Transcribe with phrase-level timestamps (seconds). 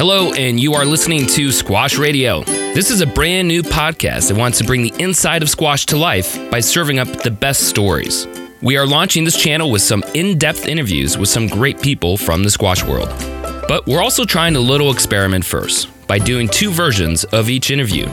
[0.00, 2.42] Hello, and you are listening to Squash Radio.
[2.44, 5.98] This is a brand new podcast that wants to bring the inside of squash to
[5.98, 8.26] life by serving up the best stories.
[8.62, 12.42] We are launching this channel with some in depth interviews with some great people from
[12.42, 13.10] the squash world.
[13.68, 18.06] But we're also trying a little experiment first by doing two versions of each interview.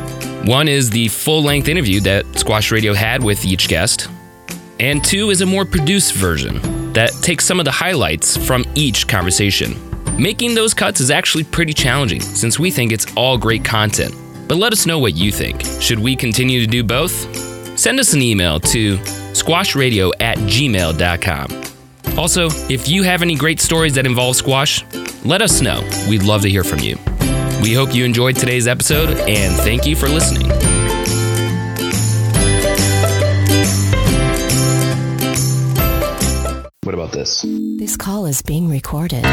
[0.44, 4.10] One is the full length interview that Squash Radio had with each guest,
[4.82, 9.08] and two is a more produced version that takes some of the highlights from each
[9.08, 9.97] conversation.
[10.18, 14.16] Making those cuts is actually pretty challenging since we think it's all great content.
[14.48, 15.62] But let us know what you think.
[15.80, 17.12] Should we continue to do both?
[17.78, 22.18] Send us an email to squashradio at gmail.com.
[22.18, 24.84] Also, if you have any great stories that involve squash,
[25.24, 25.88] let us know.
[26.10, 26.98] We'd love to hear from you.
[27.62, 30.77] We hope you enjoyed today's episode and thank you for listening.
[36.88, 37.46] What about this?
[37.46, 39.26] This call is being recorded.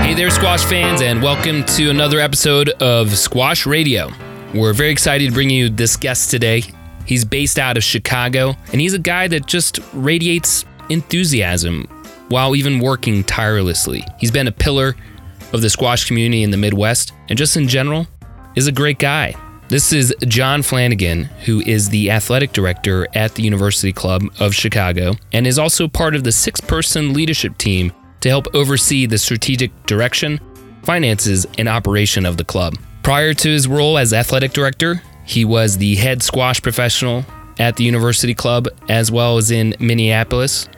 [0.00, 4.12] Hey there, squash fans, and welcome to another episode of Squash Radio.
[4.54, 6.62] We're very excited to bring you this guest today.
[7.04, 11.88] He's based out of Chicago, and he's a guy that just radiates enthusiasm
[12.28, 14.04] while even working tirelessly.
[14.20, 14.94] He's been a pillar
[15.52, 18.06] of the squash community in the Midwest, and just in general,
[18.54, 19.34] is a great guy.
[19.72, 25.14] This is John Flanagan, who is the athletic director at the University Club of Chicago
[25.32, 29.70] and is also part of the six person leadership team to help oversee the strategic
[29.86, 30.38] direction,
[30.82, 32.76] finances, and operation of the club.
[33.02, 37.24] Prior to his role as athletic director, he was the head squash professional
[37.58, 40.68] at the University Club as well as in Minneapolis,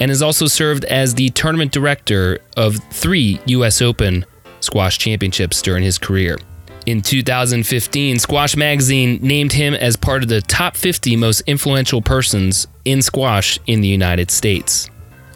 [0.00, 3.82] and has also served as the tournament director of three U.S.
[3.82, 4.24] Open
[4.60, 6.38] squash championships during his career.
[6.86, 12.66] In 2015, Squash Magazine named him as part of the top 50 most influential persons
[12.84, 14.88] in squash in the United States.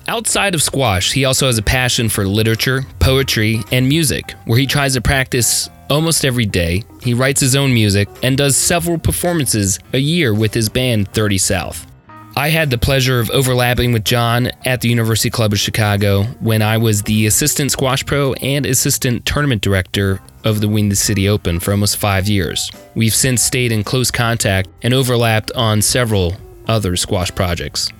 [0.08, 4.66] Outside of squash, he also has a passion for literature, poetry, and music, where he
[4.66, 6.82] tries to practice almost every day.
[7.02, 11.38] He writes his own music and does several performances a year with his band 30
[11.38, 11.86] South.
[12.34, 16.62] I had the pleasure of overlapping with John at the University Club of Chicago when
[16.62, 21.61] I was the assistant squash pro and assistant tournament director of the Windy City Open
[21.61, 22.70] for almost five years.
[22.95, 26.35] We've since stayed in close contact and overlapped on several
[26.69, 27.91] other squash projects.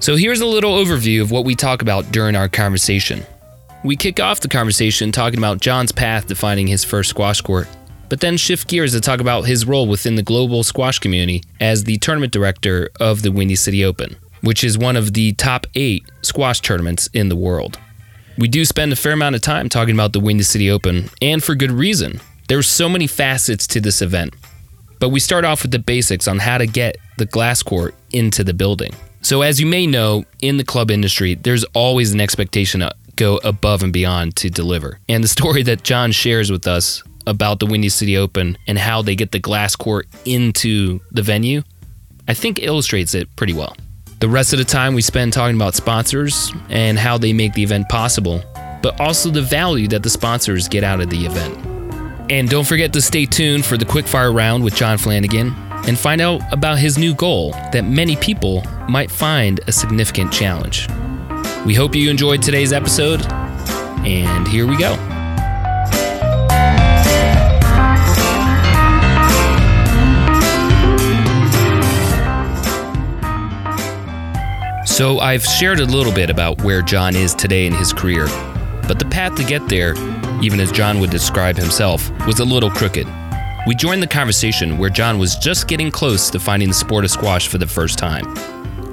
[0.00, 3.24] So here's a little overview of what we talk about during our conversation.
[3.84, 7.68] We kick off the conversation talking about John's path to finding his first squash court
[8.08, 11.84] but then shift gears to talk about his role within the global squash community as
[11.84, 16.04] the tournament director of the Windy City Open, which is one of the top eight
[16.22, 17.78] squash tournaments in the world.
[18.36, 21.42] We do spend a fair amount of time talking about the Windy City Open, and
[21.42, 22.20] for good reason.
[22.48, 24.34] There's so many facets to this event.
[24.98, 28.42] But we start off with the basics on how to get the glass court into
[28.42, 28.92] the building.
[29.22, 33.38] So, as you may know, in the club industry, there's always an expectation to go
[33.44, 34.98] above and beyond to deliver.
[35.08, 39.02] And the story that John shares with us about the Windy City Open and how
[39.02, 41.62] they get the glass court into the venue,
[42.26, 43.76] I think illustrates it pretty well.
[44.24, 47.62] The rest of the time we spend talking about sponsors and how they make the
[47.62, 48.42] event possible,
[48.80, 52.32] but also the value that the sponsors get out of the event.
[52.32, 55.54] And don't forget to stay tuned for the quickfire round with John Flanagan
[55.86, 60.88] and find out about his new goal that many people might find a significant challenge.
[61.66, 63.20] We hope you enjoyed today's episode,
[64.06, 64.94] and here we go.
[74.94, 78.26] So, I've shared a little bit about where John is today in his career,
[78.86, 79.96] but the path to get there,
[80.40, 83.08] even as John would describe himself, was a little crooked.
[83.66, 87.10] We joined the conversation where John was just getting close to finding the sport of
[87.10, 88.24] squash for the first time,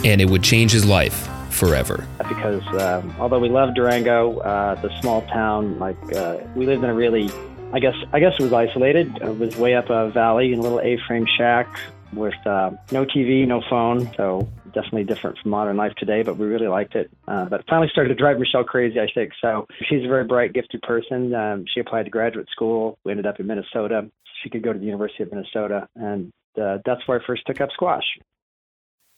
[0.03, 2.07] and it would change his life forever.
[2.17, 6.89] Because um, although we love Durango, uh, the small town, like uh, we lived in
[6.89, 7.29] a really,
[7.73, 9.19] I guess, I guess it was isolated.
[9.21, 11.67] It was way up a valley in a little A-frame shack
[12.11, 14.11] with uh, no TV, no phone.
[14.15, 17.11] So definitely different from modern life today, but we really liked it.
[17.27, 19.31] Uh, but it finally started to drive Michelle crazy, I think.
[19.41, 21.33] So she's a very bright, gifted person.
[21.33, 22.97] Um, she applied to graduate school.
[23.03, 24.09] We ended up in Minnesota.
[24.43, 26.31] She could go to the University of Minnesota, and
[26.61, 28.05] uh, that's where I first took up squash.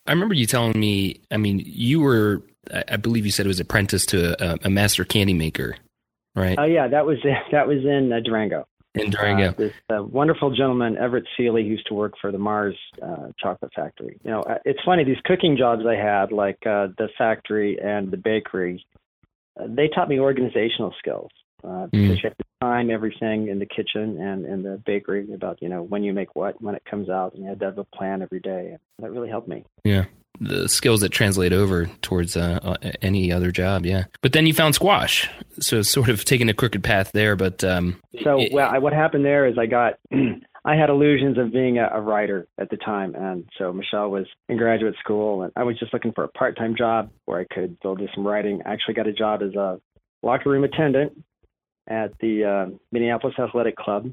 [0.06, 1.22] I remember you telling me.
[1.31, 2.44] I mean, you were,
[2.89, 5.78] I believe you said it was apprentice to a, a master candy maker,
[6.36, 6.57] right?
[6.60, 7.18] Oh yeah, that was
[7.51, 9.50] that was in uh, Durango in Durango.
[9.50, 13.72] Uh, this uh, wonderful gentleman, Everett Seeley, used to work for the Mars uh, Chocolate
[13.75, 14.19] Factory.
[14.24, 18.12] You know, uh, it's funny these cooking jobs I had, like uh, the factory and
[18.12, 18.86] the bakery.
[19.60, 21.31] Uh, they taught me organizational skills.
[21.63, 25.62] Uh, because you have to time everything in the kitchen and in the bakery about
[25.62, 27.77] you know when you make what, when it comes out, and you had to have
[27.77, 28.69] a plan every day.
[28.71, 29.63] And that really helped me.
[29.83, 30.06] Yeah.
[30.39, 34.06] The skills that translate over towards uh, uh, any other job, yeah.
[34.21, 35.30] But then you found squash,
[35.60, 37.36] so sort of taking a crooked path there.
[37.36, 39.94] But um, So it- well, I, what happened there is I got
[40.66, 44.25] I had illusions of being a, a writer at the time, and so Michelle was
[44.50, 47.75] in graduate school, and I was just looking for a part-time job where I could
[47.80, 48.62] still do some writing.
[48.66, 49.80] I actually got a job as a
[50.24, 51.21] locker room attendant
[51.88, 54.12] at the uh, Minneapolis Athletic Club,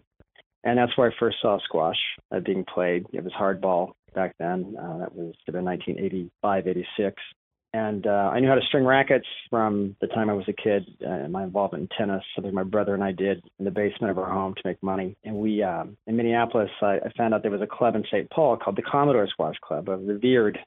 [0.65, 1.99] and that's where I first saw squash
[2.33, 3.07] uh, being played.
[3.13, 4.75] It was hardball back then.
[4.79, 7.23] Uh, that was in 1985, 86.
[7.73, 10.85] And uh, I knew how to string rackets from the time I was a kid.
[11.07, 14.19] Uh, my involvement in tennis, something my brother and I did in the basement of
[14.19, 15.17] our home to make money.
[15.23, 18.29] And we, um, in Minneapolis, I, I found out there was a club in St.
[18.31, 20.59] Paul called the Commodore Squash Club, a revered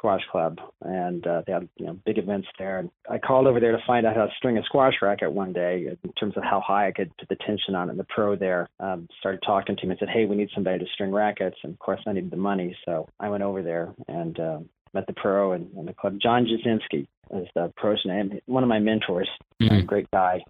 [0.00, 2.78] squash club, and uh, they had you know big events there.
[2.78, 5.52] And I called over there to find out how to string a squash racket one
[5.52, 7.92] day, in terms of how high I could put the tension on it.
[7.92, 10.78] And the pro there um, started talking to me and said, "Hey, we need somebody
[10.78, 13.92] to string rackets." And of course, I needed the money, so I went over there
[14.08, 14.58] and uh,
[14.94, 16.18] met the pro and, and the club.
[16.20, 19.28] John Jasinski is the pro's name, one of my mentors,
[19.60, 19.86] a Mhm.
[19.86, 20.42] great guy.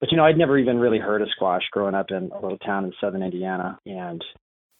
[0.00, 2.58] But you know, I'd never even really heard of squash growing up in a little
[2.58, 4.24] town in southern Indiana, and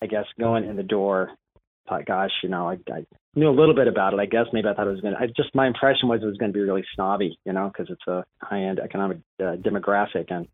[0.01, 1.33] I guess going in the door,
[1.89, 3.05] thought, gosh, you know, I, I
[3.37, 4.21] knew a little bit about it.
[4.21, 5.21] I guess maybe I thought it was going to.
[5.21, 7.91] I just my impression was it was going to be really snobby, you know, because
[7.91, 10.31] it's a high-end economic uh, demographic.
[10.31, 10.49] And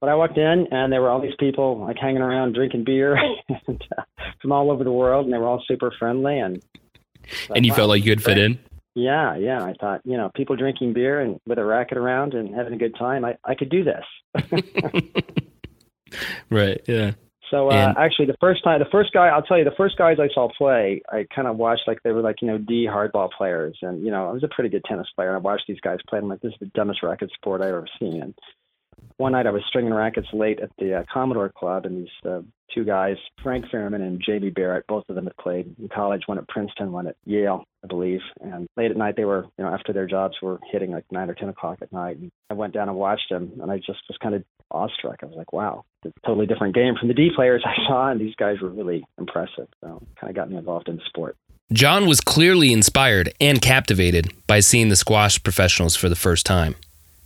[0.00, 3.16] but I walked in, and there were all these people like hanging around drinking beer
[3.66, 4.02] and, uh,
[4.40, 6.38] from all over the world, and they were all super friendly.
[6.38, 6.62] And
[7.54, 8.58] and you felt like you could fit in.
[8.94, 9.62] yeah, yeah.
[9.62, 12.78] I thought, you know, people drinking beer and with a racket around and having a
[12.78, 13.24] good time.
[13.24, 14.04] I I could do this.
[16.50, 16.80] right.
[16.86, 17.12] Yeah.
[17.50, 19.96] So uh, And- actually, the first time, the first guy, I'll tell you, the first
[19.96, 22.86] guys I saw play, I kind of watched like they were like you know D
[22.86, 25.64] hardball players, and you know I was a pretty good tennis player, and I watched
[25.66, 26.18] these guys play.
[26.18, 28.34] and I'm like, this is the dumbest racket sport I've ever seen.
[29.16, 32.40] One night I was stringing rackets late at the uh, Commodore Club, and these uh,
[32.74, 36.38] two guys, Frank Fairman and Jamie Barrett, both of them had played in college, one
[36.38, 38.20] at Princeton, one at Yale, I believe.
[38.40, 41.28] And late at night, they were, you know, after their jobs were hitting like nine
[41.28, 42.16] or ten o'clock at night.
[42.16, 45.20] And I went down and watched them, and I just was kind of awestruck.
[45.22, 48.10] I was like, wow, it's a totally different game from the D players I saw,
[48.10, 49.68] and these guys were really impressive.
[49.82, 51.36] So kind of got me involved in the sport.
[51.72, 56.74] John was clearly inspired and captivated by seeing the squash professionals for the first time.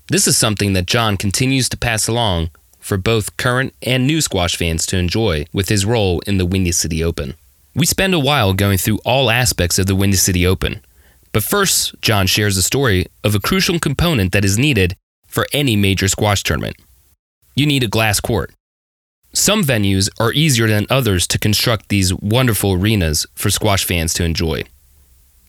[0.08, 4.54] This is something that John continues to pass along for both current and new squash
[4.54, 7.34] fans to enjoy with his role in the Windy City Open.
[7.74, 10.84] We spend a while going through all aspects of the Windy City Open,
[11.32, 14.94] but first, John shares a story of a crucial component that is needed
[15.26, 16.76] for any major squash tournament.
[17.56, 18.52] You need a glass court.
[19.32, 24.24] Some venues are easier than others to construct these wonderful arenas for squash fans to
[24.24, 24.64] enjoy.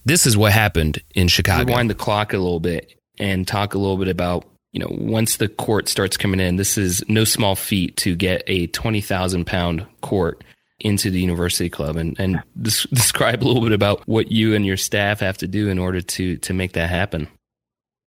[0.05, 1.65] This is what happened in Chicago.
[1.65, 5.37] Rewind the clock a little bit and talk a little bit about, you know, once
[5.37, 9.85] the court starts coming in, this is no small feat to get a 20,000 pound
[10.01, 10.43] court
[10.79, 14.65] into the university club and, and des- describe a little bit about what you and
[14.65, 17.27] your staff have to do in order to, to make that happen.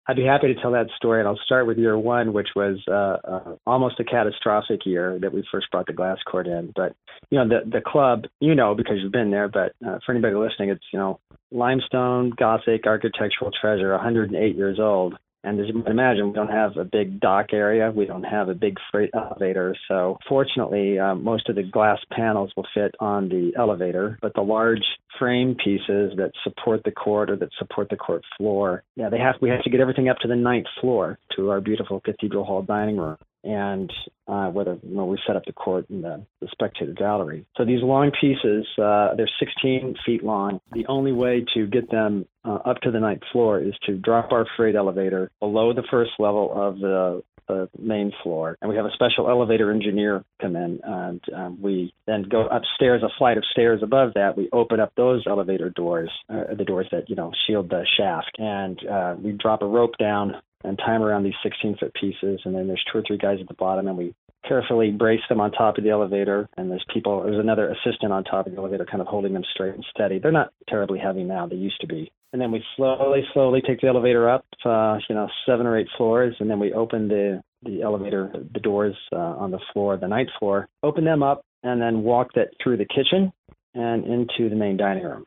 [0.08, 2.78] I'd be happy to tell that story, and I'll start with year one, which was
[2.88, 6.72] uh, uh, almost a catastrophic year that we first brought the glass court in.
[6.76, 6.96] But
[7.32, 9.48] you know, the the club, you know, because you've been there.
[9.48, 11.20] But uh, for anybody listening, it's you know,
[11.52, 15.16] limestone Gothic architectural treasure, 108 years old.
[15.46, 17.92] And as you can imagine, we don't have a big dock area.
[17.92, 19.76] We don't have a big freight elevator.
[19.88, 24.42] So fortunately, um, most of the glass panels will fit on the elevator, but the
[24.42, 24.84] large
[25.20, 29.36] frame pieces that support the court or that support the court floor, yeah, they have.
[29.40, 32.64] We have to get everything up to the ninth floor to our beautiful Cathedral Hall
[32.64, 33.92] dining room and
[34.28, 37.46] uh, whether you know, we set up the court in the, the spectator gallery.
[37.58, 40.60] So these long pieces, uh, they're 16 feet long.
[40.74, 44.32] The only way to get them uh, up to the ninth floor is to drop
[44.32, 48.86] our freight elevator below the first level of the the main floor, and we have
[48.86, 53.44] a special elevator engineer come in, and um, we then go upstairs, a flight of
[53.52, 54.36] stairs above that.
[54.36, 58.38] We open up those elevator doors, uh, the doors that you know shield the shaft,
[58.40, 62.56] and uh, we drop a rope down and time around these 16 foot pieces, and
[62.56, 64.14] then there's two or three guys at the bottom, and we
[64.48, 68.24] carefully brace them on top of the elevator, and there's people, there's another assistant on
[68.24, 70.20] top of the elevator, kind of holding them straight and steady.
[70.20, 72.12] They're not terribly heavy now; they used to be.
[72.34, 75.88] And then we slowly, slowly take the elevator up, uh, you know, seven or eight
[75.98, 80.08] floors, and then we open the the elevator, the doors uh, on the floor, the
[80.08, 83.34] ninth floor, open them up, and then walk that through the kitchen
[83.74, 85.26] and into the main dining room.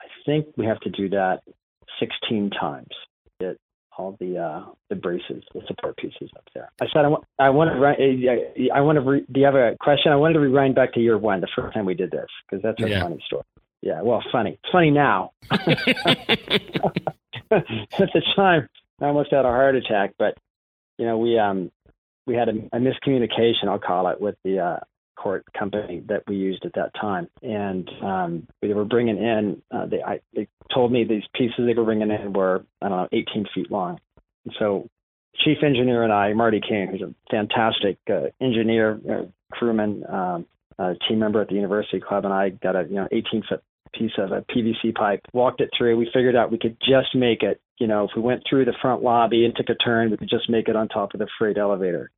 [0.00, 1.40] I think we have to do that
[1.98, 2.94] 16 times.
[3.98, 6.70] All the uh, the braces, the support pieces up there.
[6.80, 9.56] I said I want I want to re- I want to re- do you have
[9.56, 10.12] a question?
[10.12, 12.62] I wanted to rewind back to year one, the first time we did this, because
[12.62, 13.02] that's a Yeah.
[13.02, 13.42] funny story.
[13.82, 14.58] Yeah, well, funny.
[14.62, 15.32] It's funny now.
[15.50, 15.66] At
[17.50, 18.68] the time,
[19.00, 20.36] I almost had a heart attack, but
[20.98, 21.70] you know, we um
[22.26, 24.78] we had a, a miscommunication, I'll call it, with the uh,
[25.18, 29.62] court company that we used at that time, and um, they were bringing in.
[29.70, 32.98] Uh, they I, they told me these pieces they were bringing in were I don't
[32.98, 33.98] know 18 feet long,
[34.44, 34.88] and so
[35.44, 39.22] chief engineer and I, Marty King, who's a fantastic uh, engineer, uh,
[39.52, 40.46] crewman, um,
[40.78, 43.62] uh, team member at the University Club, and I got a you know 18 foot
[43.94, 45.96] piece of a PVC pipe, walked it through.
[45.96, 47.60] We figured out we could just make it.
[47.78, 50.28] You know, if we went through the front lobby and took a turn, we could
[50.28, 52.10] just make it on top of the freight elevator.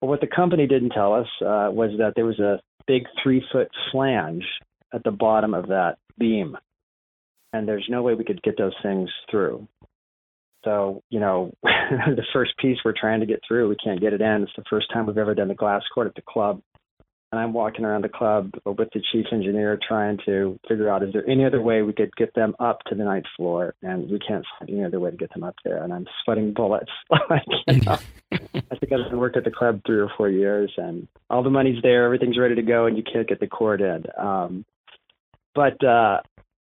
[0.00, 3.42] But what the company didn't tell us uh, was that there was a big three
[3.52, 4.44] foot flange
[4.92, 6.56] at the bottom of that beam.
[7.52, 9.66] And there's no way we could get those things through.
[10.64, 14.20] So, you know, the first piece we're trying to get through, we can't get it
[14.20, 14.42] in.
[14.42, 16.60] It's the first time we've ever done the glass court at the club.
[17.30, 21.12] And I'm walking around the club with the chief engineer trying to figure out is
[21.12, 23.74] there any other way we could get them up to the ninth floor?
[23.82, 25.82] And we can't find any other way to get them up there.
[25.82, 26.90] And I'm sweating bullets.
[27.28, 27.98] like, you know,
[28.32, 31.82] I think I've worked at the club three or four years, and all the money's
[31.82, 34.04] there, everything's ready to go, and you can't get the cord in.
[34.16, 34.64] Um,
[35.54, 36.20] but uh,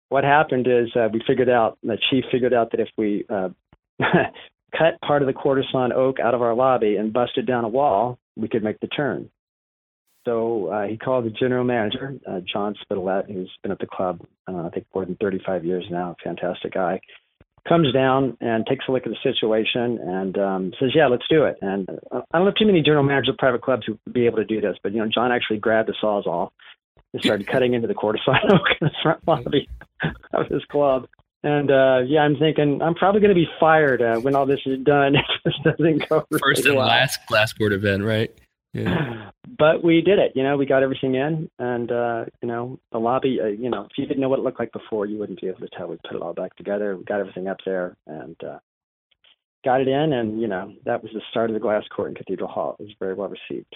[0.10, 3.50] what happened is uh, we figured out, the chief figured out that if we uh,
[4.72, 7.70] cut part of the quarter sawn oak out of our lobby and busted down a
[7.70, 9.29] wall, we could make the turn.
[10.25, 14.22] So uh, he called the general manager, uh, John Spitalet, who's been at the club,
[14.48, 16.15] uh, I think, more than 35 years now.
[16.24, 17.01] Fantastic guy.
[17.68, 21.46] Comes down and takes a look at the situation and um, says, "Yeah, let's do
[21.46, 24.13] it." And uh, I don't know too many general managers of private clubs who would
[24.13, 26.50] be able to do this, but you know, John actually grabbed the sawzall
[27.13, 29.70] and started cutting into the quarter sawn oak in the front lobby
[30.34, 31.08] of his club.
[31.44, 34.62] And uh, yeah, I'm thinking I'm probably going to be fired uh, when all this
[34.65, 35.15] is done.
[35.15, 36.88] if this doesn't go first really and well.
[37.32, 38.32] last court event, right?
[38.74, 39.30] Yeah.
[39.56, 40.32] But we did it.
[40.36, 43.39] You know, we got everything in, and uh, you know, the lobby.
[43.42, 45.48] Uh, you know, if you didn't know what it looked like before, you wouldn't be
[45.48, 45.88] able to tell.
[45.88, 46.98] We put it all back together.
[46.98, 48.58] We got everything up there, and uh,
[49.63, 50.13] got it in.
[50.13, 52.77] And you know, that was the start of the glass court in Cathedral Hall.
[52.80, 53.75] It was very well received.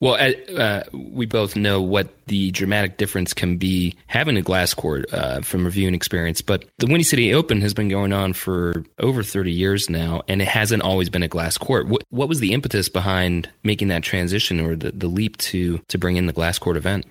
[0.00, 0.16] Well,
[0.56, 5.40] uh, we both know what the dramatic difference can be having a glass court uh,
[5.40, 9.50] from reviewing experience, but the Windy City Open has been going on for over 30
[9.50, 11.88] years now, and it hasn't always been a glass court.
[11.88, 15.98] What, what was the impetus behind making that transition or the, the leap to, to
[15.98, 17.04] bring in the glass court event?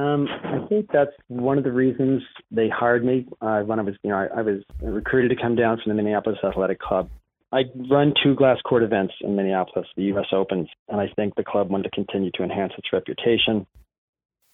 [0.00, 3.94] Um, I think that's one of the reasons they hired me uh, when I was,
[4.02, 7.08] you know, I, I was recruited to come down from the Minneapolis Athletic Club
[7.54, 10.26] I run two glass court events in Minneapolis, the U.S.
[10.32, 13.64] Opens, and I think the club wanted to continue to enhance its reputation.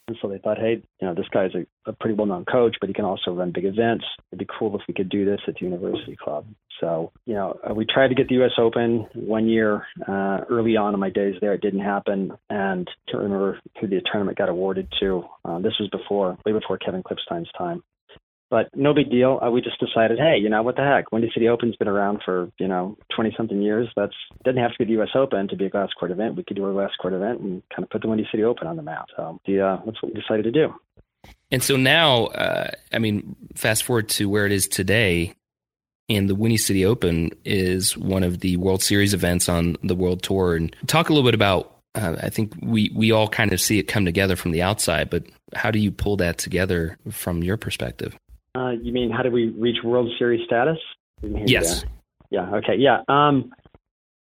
[0.07, 2.91] And so they thought, hey, you know, this guy's a, a pretty well-known coach, but
[2.91, 4.05] he can also run big events.
[4.31, 6.45] It'd be cool if we could do this at the University Club.
[6.79, 8.53] So, you know, uh, we tried to get the U.S.
[8.59, 11.55] Open one year uh, early on in my days there.
[11.55, 15.25] It didn't happen, and I can't remember who the tournament got awarded to.
[15.45, 17.83] Uh, this was before, way before Kevin Klipstein's time.
[18.51, 19.39] But no big deal.
[19.41, 21.13] Uh, we just decided, hey, you know what the heck?
[21.13, 23.89] Windy City Open's been around for you know twenty something years.
[23.95, 24.15] That's
[24.45, 25.11] doesn't have to be the U.S.
[25.15, 26.35] Open to be a glass court event.
[26.35, 28.67] We could do a glass court event and kind of put the Windy City Open
[28.67, 29.07] on the map.
[29.17, 30.75] So the, uh, that's what we decided to do.
[31.53, 35.35] And so now, uh, I mean, fast forward to where it is today,
[36.09, 40.25] and the Windy City Open is one of the World Series events on the World
[40.25, 40.57] Tour.
[40.57, 41.77] And talk a little bit about.
[41.95, 45.09] Uh, I think we we all kind of see it come together from the outside,
[45.09, 48.17] but how do you pull that together from your perspective?
[48.55, 50.79] Uh, you mean how do we reach World Series status?
[51.23, 51.85] Yes.
[52.31, 52.51] Yeah.
[52.57, 52.77] Okay.
[52.77, 53.03] Yeah.
[53.09, 53.53] Um,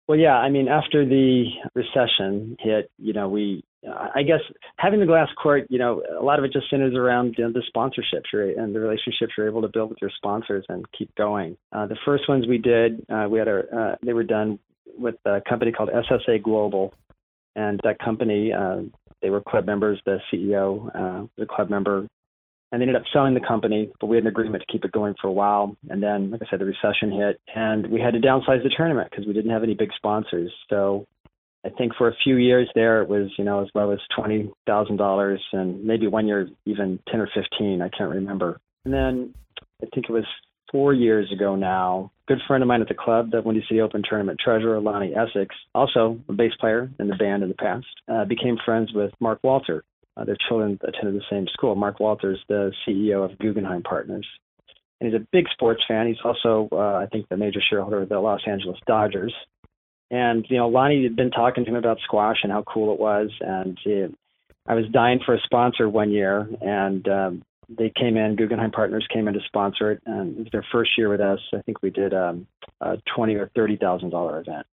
[0.08, 0.36] well, yeah.
[0.36, 1.46] I mean, after the
[1.76, 4.42] recession hit, you know, we, I guess,
[4.78, 7.54] having the glass court, you know, a lot of it just centers around you know,
[7.54, 11.14] the sponsorships right, and the relationships you're able to build with your sponsors and keep
[11.16, 11.56] going.
[11.72, 14.60] Uh, the first ones we did, uh, we had a, uh, they were done
[14.98, 16.94] with a company called SSA Global,
[17.56, 18.82] and that company, uh,
[19.22, 20.02] they were club members.
[20.06, 22.08] The CEO, uh, a club member
[22.72, 24.92] and they ended up selling the company, but we had an agreement to keep it
[24.92, 25.76] going for a while.
[25.90, 29.10] And then, like I said, the recession hit, and we had to downsize the tournament
[29.10, 30.52] because we didn't have any big sponsors.
[30.70, 31.08] So
[31.66, 34.52] I think for a few years there, it was you know as low as twenty
[34.66, 37.82] thousand dollars, and maybe one year even ten or fifteen.
[37.82, 38.60] I can't remember.
[38.86, 39.34] And then
[39.84, 40.26] I think it was
[40.72, 42.12] four years ago now.
[42.28, 45.56] Good friend of mine at the club, the Windy City Open tournament treasurer, Lonnie Essex,
[45.74, 49.40] also a bass player in the band in the past, uh, became friends with Mark
[49.44, 49.84] Walter,
[50.18, 51.76] uh, their children attended the same school.
[51.76, 54.28] Mark Walters, the CEO of Guggenheim Partners,
[55.00, 56.08] and he's a big sports fan.
[56.08, 59.34] He's also, uh, I think, the major shareholder of the Los Angeles Dodgers.
[60.12, 63.00] And you know, Lonnie had been talking to him about squash and how cool it
[63.00, 64.08] was, and he,
[64.68, 68.36] I was dying for a sponsor one year, and um, they came in.
[68.36, 71.40] Guggenheim Partners came in to sponsor it, and it was their first year with us.
[71.54, 72.48] I think we did um,
[72.82, 74.66] a twenty or thirty thousand dollar event.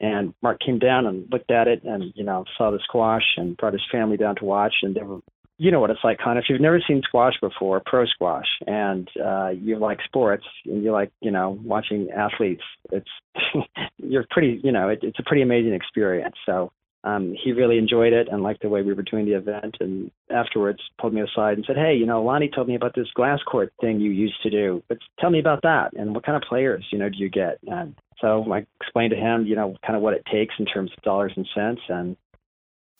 [0.00, 3.56] And Mark came down and looked at it and, you know, saw the squash and
[3.56, 4.74] brought his family down to watch.
[4.82, 5.18] And they were,
[5.58, 6.40] you know what it's like, Connor.
[6.40, 10.92] If you've never seen squash before, pro squash, and uh, you like sports and you
[10.92, 13.10] like, you know, watching athletes, it's
[13.96, 16.36] you're pretty, you know, it, it's a pretty amazing experience.
[16.46, 16.70] So
[17.08, 19.76] um, he really enjoyed it and liked the way we were doing the event.
[19.80, 23.08] And afterwards, pulled me aside and said, "Hey, you know, Lonnie told me about this
[23.14, 24.82] glass court thing you used to do.
[24.88, 27.58] But tell me about that and what kind of players, you know, do you get?"
[27.66, 30.90] And so I explained to him, you know, kind of what it takes in terms
[30.96, 31.80] of dollars and cents.
[31.88, 32.16] And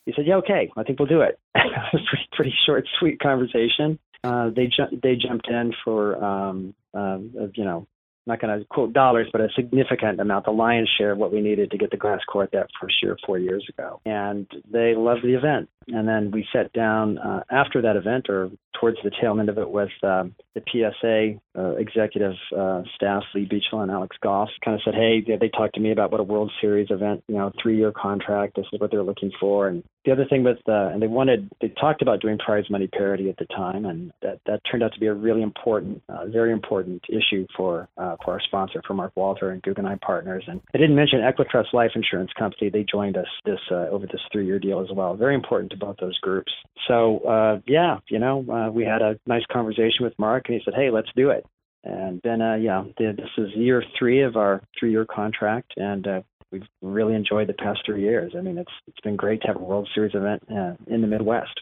[0.05, 3.19] he said, "Yeah, okay, I think we'll do it." it was pretty, pretty short, sweet
[3.19, 3.99] conversation.
[4.23, 7.19] Uh, they ju- they jumped in for um, uh,
[7.53, 7.87] you know
[8.25, 11.41] not going to quote dollars, but a significant amount, the lion's share of what we
[11.41, 13.99] needed to get the glass court that first year four years ago.
[14.05, 15.69] And they loved the event.
[15.91, 19.57] And then we sat down uh, after that event, or towards the tail end of
[19.57, 24.75] it, with um, the PSA uh, executive uh, staff, Lee Beachill and Alex Gough, kind
[24.75, 27.35] of said, "Hey, they, they talked to me about what a World Series event, you
[27.35, 28.55] know, three-year contract.
[28.55, 31.49] This is what they're looking for." And the other thing with, uh, and they wanted,
[31.61, 34.93] they talked about doing prize money parity at the time, and that that turned out
[34.93, 38.93] to be a really important, uh, very important issue for uh, for our sponsor, for
[38.93, 40.43] Mark Walter and Guggenheim Partners.
[40.47, 42.69] And I didn't mention Equitrust Life Insurance Company.
[42.69, 45.15] They joined us this uh, over this three-year deal as well.
[45.15, 46.51] Very important to both those groups.
[46.87, 50.61] So uh, yeah, you know, uh, we had a nice conversation with Mark, and he
[50.63, 51.45] said, "Hey, let's do it."
[51.83, 56.67] And then uh, yeah, this is year three of our three-year contract, and uh, we've
[56.81, 58.33] really enjoyed the past three years.
[58.37, 61.07] I mean, it's it's been great to have a World Series event uh, in the
[61.07, 61.59] Midwest.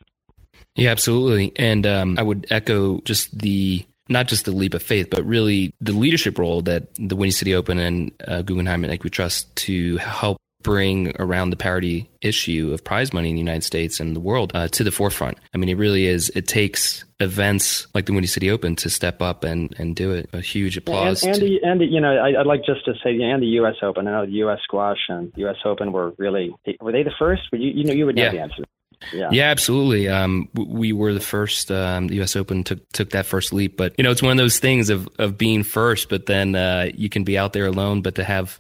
[0.76, 1.52] Yeah, absolutely.
[1.56, 5.74] And um, I would echo just the not just the leap of faith, but really
[5.82, 10.38] the leadership role that the Windy City Open and uh, Guggenheim and Equitrust to help
[10.64, 14.52] bring around the parity issue of prize money in the United States and the world
[14.54, 15.38] uh, to the forefront.
[15.54, 16.30] I mean, it really is.
[16.36, 20.30] It takes events like the Windy City Open to step up and, and do it.
[20.34, 21.24] A huge applause.
[21.24, 23.48] And, and, the, and the, you know, I, would like just to say, and the
[23.48, 23.76] U.S.
[23.82, 24.08] Open.
[24.08, 24.60] I know the U.S.
[24.64, 25.56] Squash and U.S.
[25.64, 27.44] Open were really were they the first?
[27.54, 28.32] You, you know, you would know yeah.
[28.32, 28.64] the answer.
[29.14, 29.30] Yeah.
[29.32, 30.10] yeah, absolutely.
[30.10, 31.72] Um, we were the first.
[31.72, 32.36] Um, the U.S.
[32.36, 35.08] Open took took that first leap, but you know, it's one of those things of
[35.20, 36.10] of being first.
[36.10, 38.60] But then uh, you can be out there alone, but to have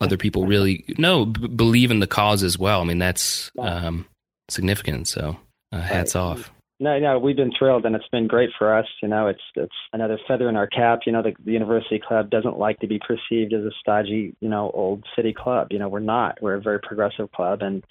[0.00, 2.80] other people really no b- believe in the cause as well.
[2.80, 4.06] I mean, that's um,
[4.48, 5.08] significant.
[5.08, 5.36] So
[5.72, 6.20] uh, hats right.
[6.20, 6.52] off.
[6.78, 8.86] No, no, we've been thrilled, and it's been great for us.
[9.02, 11.00] You know, it's it's another feather in our cap.
[11.06, 14.48] You know, the, the University Club doesn't like to be perceived as a stodgy, you
[14.48, 15.68] know, old city club.
[15.70, 16.38] You know, we're not.
[16.42, 17.82] We're a very progressive club, and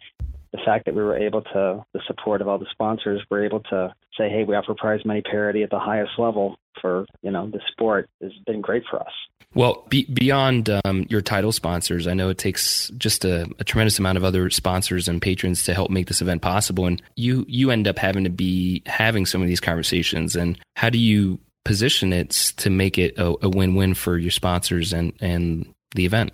[0.56, 3.60] the fact that we were able to, the support of all the sponsors, we're able
[3.62, 7.50] to say, hey, we offer prize money parity at the highest level for you know
[7.50, 9.12] the sport has been great for us.
[9.53, 13.98] Well, be, beyond um, your title sponsors, I know it takes just a, a, tremendous
[14.00, 17.72] amount of other sponsors and patrons to help make this event possible, and you you
[17.72, 20.36] end up having to be having some of these conversations.
[20.36, 24.94] And how do you position it to make it a, a win-win for your sponsors
[24.94, 26.34] and and the event?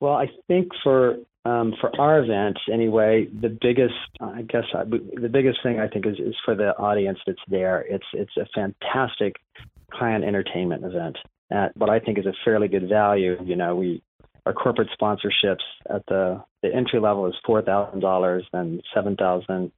[0.00, 1.16] Well, I think for
[1.50, 6.06] um, for our event anyway, the biggest, I guess, uh, the biggest thing I think
[6.06, 7.80] is, is for the audience that's there.
[7.88, 9.36] It's it's a fantastic
[9.92, 11.16] client entertainment event
[11.50, 13.36] at what I think is a fairly good value.
[13.42, 14.02] You know, we
[14.46, 19.72] our corporate sponsorships at the the entry level is four thousand dollars, then seven thousand,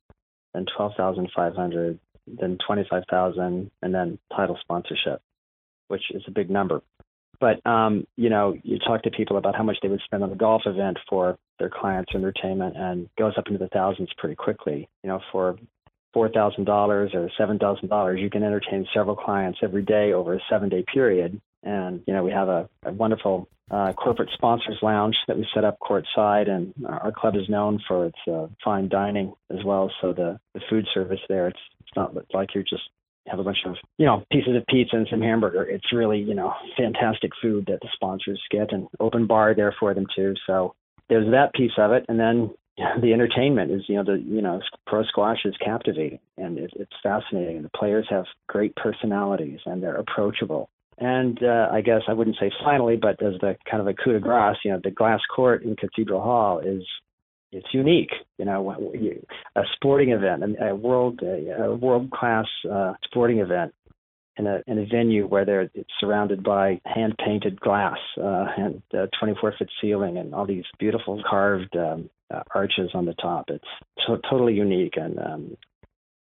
[0.52, 5.22] then twelve thousand five hundred, then twenty five thousand, and then title sponsorship,
[5.88, 6.82] which is a big number.
[7.42, 10.32] But um, you know, you talk to people about how much they would spend on
[10.32, 14.88] a golf event for their clients' entertainment, and goes up into the thousands pretty quickly.
[15.02, 15.56] You know, for
[16.14, 20.34] four thousand dollars or seven thousand dollars, you can entertain several clients every day over
[20.34, 24.78] a seven day period and you know we have a, a wonderful uh, corporate sponsors
[24.82, 28.88] lounge that we set up courtside, and our club is known for its uh, fine
[28.88, 29.90] dining as well.
[30.00, 32.82] So the, the food service there, it's it's not like you're just
[33.28, 35.64] have a bunch of you know pieces of pizza and some hamburger.
[35.64, 39.94] It's really you know fantastic food that the sponsors get, and open bar there for
[39.94, 40.34] them too.
[40.46, 40.74] So
[41.08, 42.50] there's that piece of it, and then
[43.02, 46.92] the entertainment is you know the you know pro squash is captivating and it, it's
[47.02, 52.12] fascinating and the players have great personalities and they're approachable and uh, I guess I
[52.12, 54.90] wouldn't say finally, but as the kind of a coup de grace, you know, the
[54.90, 56.84] glass court in Cathedral Hall is
[57.52, 58.10] it's unique.
[58.38, 58.74] You know,
[59.56, 63.74] a sporting event, a world a world class uh, sporting event
[64.36, 68.82] in a in a venue where they're it's surrounded by hand painted glass uh, and
[69.18, 73.46] 24 foot ceiling and all these beautiful carved um, uh, arches on the top.
[73.48, 73.64] It's
[74.06, 75.56] so, totally unique and um,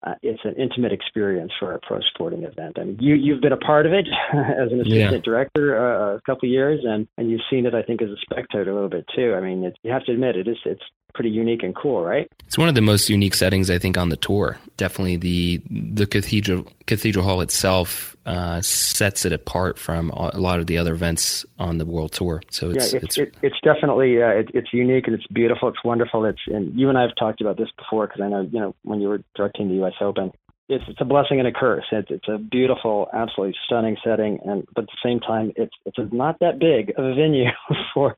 [0.07, 2.79] uh, it's an intimate experience for a pro sporting event.
[2.79, 5.19] I mean, you you've been a part of it as an assistant yeah.
[5.25, 8.17] director uh, a couple of years, and and you've seen it, I think, as a
[8.21, 9.35] spectator a little bit too.
[9.35, 10.83] I mean, it, you have to admit it is it's
[11.15, 12.31] pretty unique and cool, right?
[12.47, 14.59] It's one of the most unique settings I think on the tour.
[14.77, 20.67] Definitely the the cathedral cathedral hall itself uh, sets it apart from a lot of
[20.67, 22.43] the other events on the world tour.
[22.51, 25.69] So it's yeah, it's, it's, it's definitely uh, it, it's unique and it's beautiful.
[25.69, 26.25] It's wonderful.
[26.25, 28.75] It's and you and I have talked about this before because I know you know
[28.83, 29.95] when you were directing the U.S.
[30.01, 30.33] Open,
[30.69, 31.85] it's it's a blessing and a curse.
[31.93, 35.97] It's it's a beautiful, absolutely stunning setting, and but at the same time, it's it's
[36.13, 37.51] not that big of a venue
[37.95, 38.17] for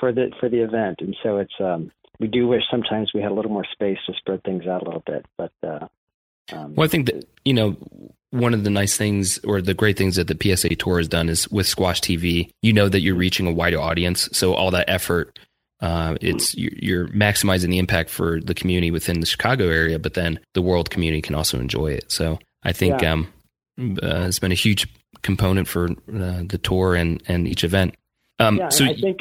[0.00, 3.30] for the for the event, and so it's um we do wish sometimes we had
[3.30, 5.52] a little more space to spread things out a little bit, but.
[5.62, 5.86] uh
[6.52, 7.76] um, well, I think that you know
[8.30, 11.28] one of the nice things or the great things that the PSA Tour has done
[11.28, 14.28] is with Squash TV, you know that you're reaching a wider audience.
[14.32, 15.38] So all that effort,
[15.80, 20.38] uh, it's you're maximizing the impact for the community within the Chicago area, but then
[20.54, 22.10] the world community can also enjoy it.
[22.10, 23.12] So I think yeah.
[23.12, 23.32] um,
[24.02, 24.86] uh, it's been a huge
[25.22, 27.94] component for uh, the tour and and each event.
[28.38, 29.20] Um, yeah, so I think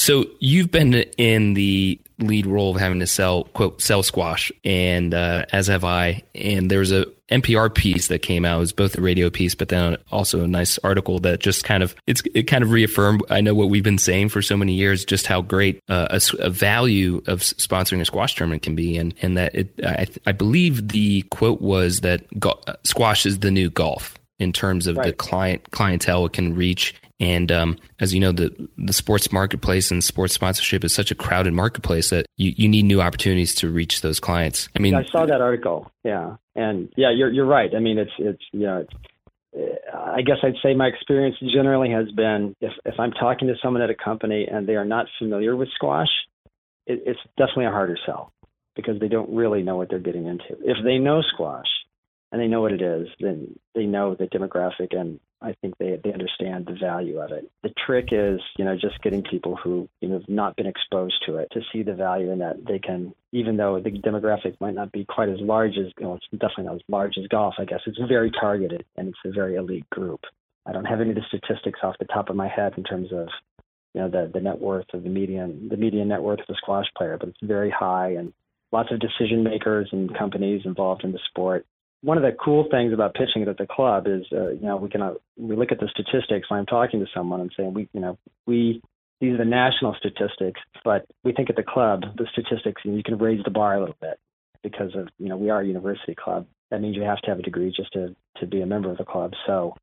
[0.00, 5.12] so you've been in the lead role of having to sell quote sell squash, and
[5.12, 6.22] uh, as have I.
[6.34, 8.56] And there was a NPR piece that came out.
[8.56, 11.82] It was both a radio piece, but then also a nice article that just kind
[11.82, 13.22] of it's it kind of reaffirmed.
[13.28, 16.20] I know what we've been saying for so many years, just how great uh, a,
[16.38, 19.80] a, value of sponsoring a squash tournament can be, and and that it.
[19.84, 24.86] I, I believe the quote was that go- squash is the new golf in terms
[24.86, 25.06] of right.
[25.06, 29.90] the client clientele it can reach and um, as you know, the the sports marketplace
[29.90, 33.68] and sports sponsorship is such a crowded marketplace that you, you need new opportunities to
[33.68, 34.68] reach those clients.
[34.74, 35.92] I mean, I saw that article.
[36.02, 37.70] Yeah, and yeah, you're you're right.
[37.74, 38.80] I mean, it's it's yeah.
[38.80, 38.92] It's,
[39.92, 43.82] I guess I'd say my experience generally has been if, if I'm talking to someone
[43.82, 46.08] at a company and they are not familiar with squash,
[46.86, 48.32] it, it's definitely a harder sell
[48.76, 50.52] because they don't really know what they're getting into.
[50.62, 51.66] If they know squash
[52.30, 55.98] and they know what it is, then they know the demographic and I think they
[56.02, 57.50] they understand the value of it.
[57.62, 61.22] The trick is, you know, just getting people who you know have not been exposed
[61.26, 64.74] to it to see the value in that they can, even though the demographic might
[64.74, 67.54] not be quite as large as, you know, it's definitely not as large as golf.
[67.58, 70.20] I guess it's very targeted and it's a very elite group.
[70.66, 73.08] I don't have any of the statistics off the top of my head in terms
[73.12, 73.28] of,
[73.94, 76.54] you know, the the net worth of the median the median net worth of a
[76.56, 78.34] squash player, but it's very high and
[78.72, 81.64] lots of decision makers and companies involved in the sport
[82.02, 84.76] one of the cool things about pitching it at the club is, uh, you know,
[84.76, 87.74] we can uh, we look at the statistics when I'm talking to someone and saying
[87.74, 88.80] we, you know, we
[89.20, 93.02] these are the national statistics, but we think at the club the statistics and you
[93.02, 94.18] can raise the bar a little bit
[94.62, 96.46] because of you know we are a university club.
[96.70, 98.96] That means you have to have a degree just to to be a member of
[98.96, 99.32] the club.
[99.46, 99.76] So,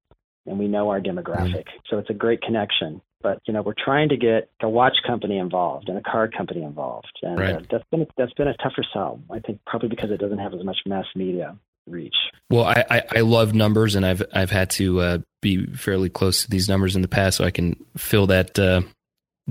[0.48, 1.86] and we know our demographic, mm-hmm.
[1.90, 3.02] so it's a great connection.
[3.22, 6.64] But you know, we're trying to get a watch company involved and a card company
[6.64, 7.56] involved, and right.
[7.56, 9.20] uh, that's been that's been a tougher sell.
[9.32, 12.16] I think probably because it doesn't have as much mass media reach.
[12.50, 16.44] Well, I, I, I love numbers, and I've I've had to uh, be fairly close
[16.44, 18.82] to these numbers in the past, so I can fill that uh,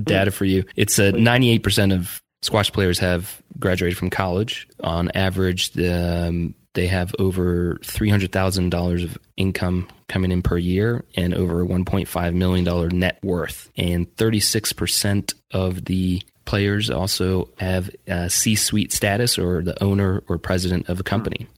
[0.02, 0.64] data for you.
[0.76, 4.68] It's uh, ninety eight percent of squash players have graduated from college.
[4.80, 10.56] On average, um, they have over three hundred thousand dollars of income coming in per
[10.56, 13.70] year, and over one point five million dollar net worth.
[13.76, 17.90] And thirty six percent of the players also have
[18.28, 21.48] C-suite status or the owner or president of a company.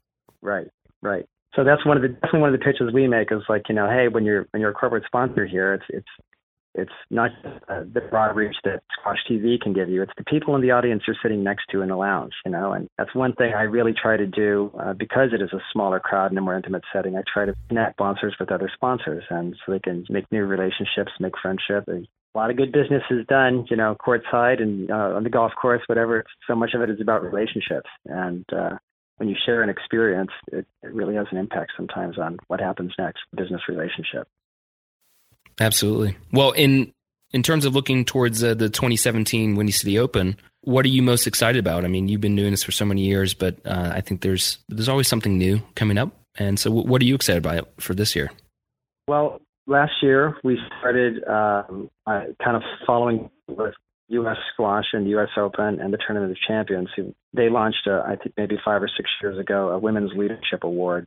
[0.42, 0.68] Right,
[1.02, 1.26] right.
[1.54, 3.74] So that's one of the definitely one of the pitches we make is like you
[3.74, 6.08] know, hey, when you're when you're a corporate sponsor here, it's it's
[6.74, 7.30] it's not
[7.68, 10.02] uh, the broad reach that Squash TV can give you.
[10.02, 12.72] It's the people in the audience you're sitting next to in the lounge, you know.
[12.72, 15.98] And that's one thing I really try to do uh, because it is a smaller
[15.98, 17.16] crowd and a more intimate setting.
[17.16, 21.10] I try to connect sponsors with other sponsors, and so they can make new relationships,
[21.18, 21.88] make friendship.
[21.88, 25.52] a lot of good business is done, you know, courtside and uh, on the golf
[25.60, 26.24] course, whatever.
[26.46, 28.76] So much of it is about relationships, and uh,
[29.18, 32.92] when you share an experience, it, it really has an impact sometimes on what happens
[32.98, 34.26] next, business relationship.
[35.60, 36.16] Absolutely.
[36.32, 36.92] Well, in
[37.32, 41.26] in terms of looking towards uh, the 2017 Windy City Open, what are you most
[41.26, 41.84] excited about?
[41.84, 44.58] I mean, you've been doing this for so many years, but uh, I think there's
[44.68, 46.12] there's always something new coming up.
[46.38, 48.30] And so, what are you excited about for this year?
[49.08, 53.74] Well, last year we started um, uh, kind of following with
[54.08, 54.36] U.S.
[54.52, 55.28] Squash and U.S.
[55.36, 56.88] Open and the Tournament of Champions.
[57.34, 61.06] They launched, a, I think maybe five or six years ago, a Women's Leadership Award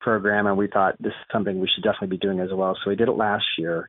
[0.00, 2.76] program, and we thought this is something we should definitely be doing as well.
[2.82, 3.88] So we did it last year,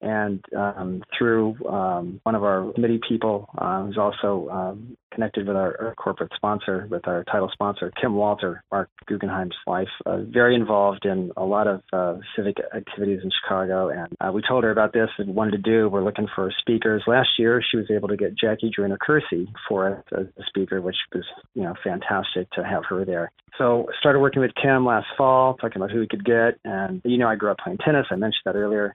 [0.00, 5.56] and um, through um, one of our committee people, uh, who's also um, connected with
[5.56, 10.54] our, our, corporate sponsor, with our title sponsor, Kim Walter, Mark Guggenheim's wife, uh, very
[10.54, 13.88] involved in a lot of uh, civic activities in Chicago.
[13.88, 15.88] And uh, we told her about this and wanted to do.
[15.88, 17.02] We're looking for speakers.
[17.06, 20.80] Last year, she was able to get Jackie Joyner Kersee for us as a speaker,
[20.80, 23.32] which was you know fantastic to have her there.
[23.56, 26.58] So started working with Kim last fall, talking about who we could get.
[26.64, 28.06] And you know, I grew up playing tennis.
[28.10, 28.94] I mentioned that earlier.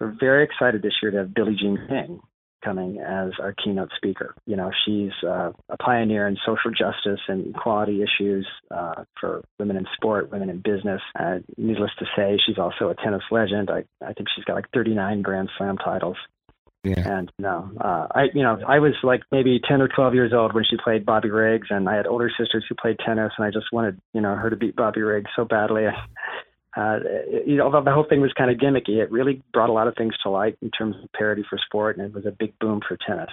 [0.00, 2.20] So we're very excited this year to have Billie Jean King
[2.64, 4.34] coming as our keynote speaker.
[4.46, 9.76] You know, she's uh, a pioneer in social justice and equality issues uh, for women
[9.76, 11.00] in sport, women in business.
[11.18, 13.70] Uh, needless to say, she's also a tennis legend.
[13.70, 16.16] I, I think she's got like 39 Grand Slam titles.
[16.82, 17.18] Yeah.
[17.18, 20.54] And no, uh, I you know I was like maybe ten or twelve years old
[20.54, 23.50] when she played Bobby Riggs, and I had older sisters who played tennis, and I
[23.50, 25.82] just wanted you know her to beat Bobby Riggs so badly.
[26.76, 26.98] Uh,
[27.46, 29.88] you know, although the whole thing was kind of gimmicky, it really brought a lot
[29.88, 32.56] of things to light in terms of parody for sport, and it was a big
[32.60, 33.30] boom for tennis.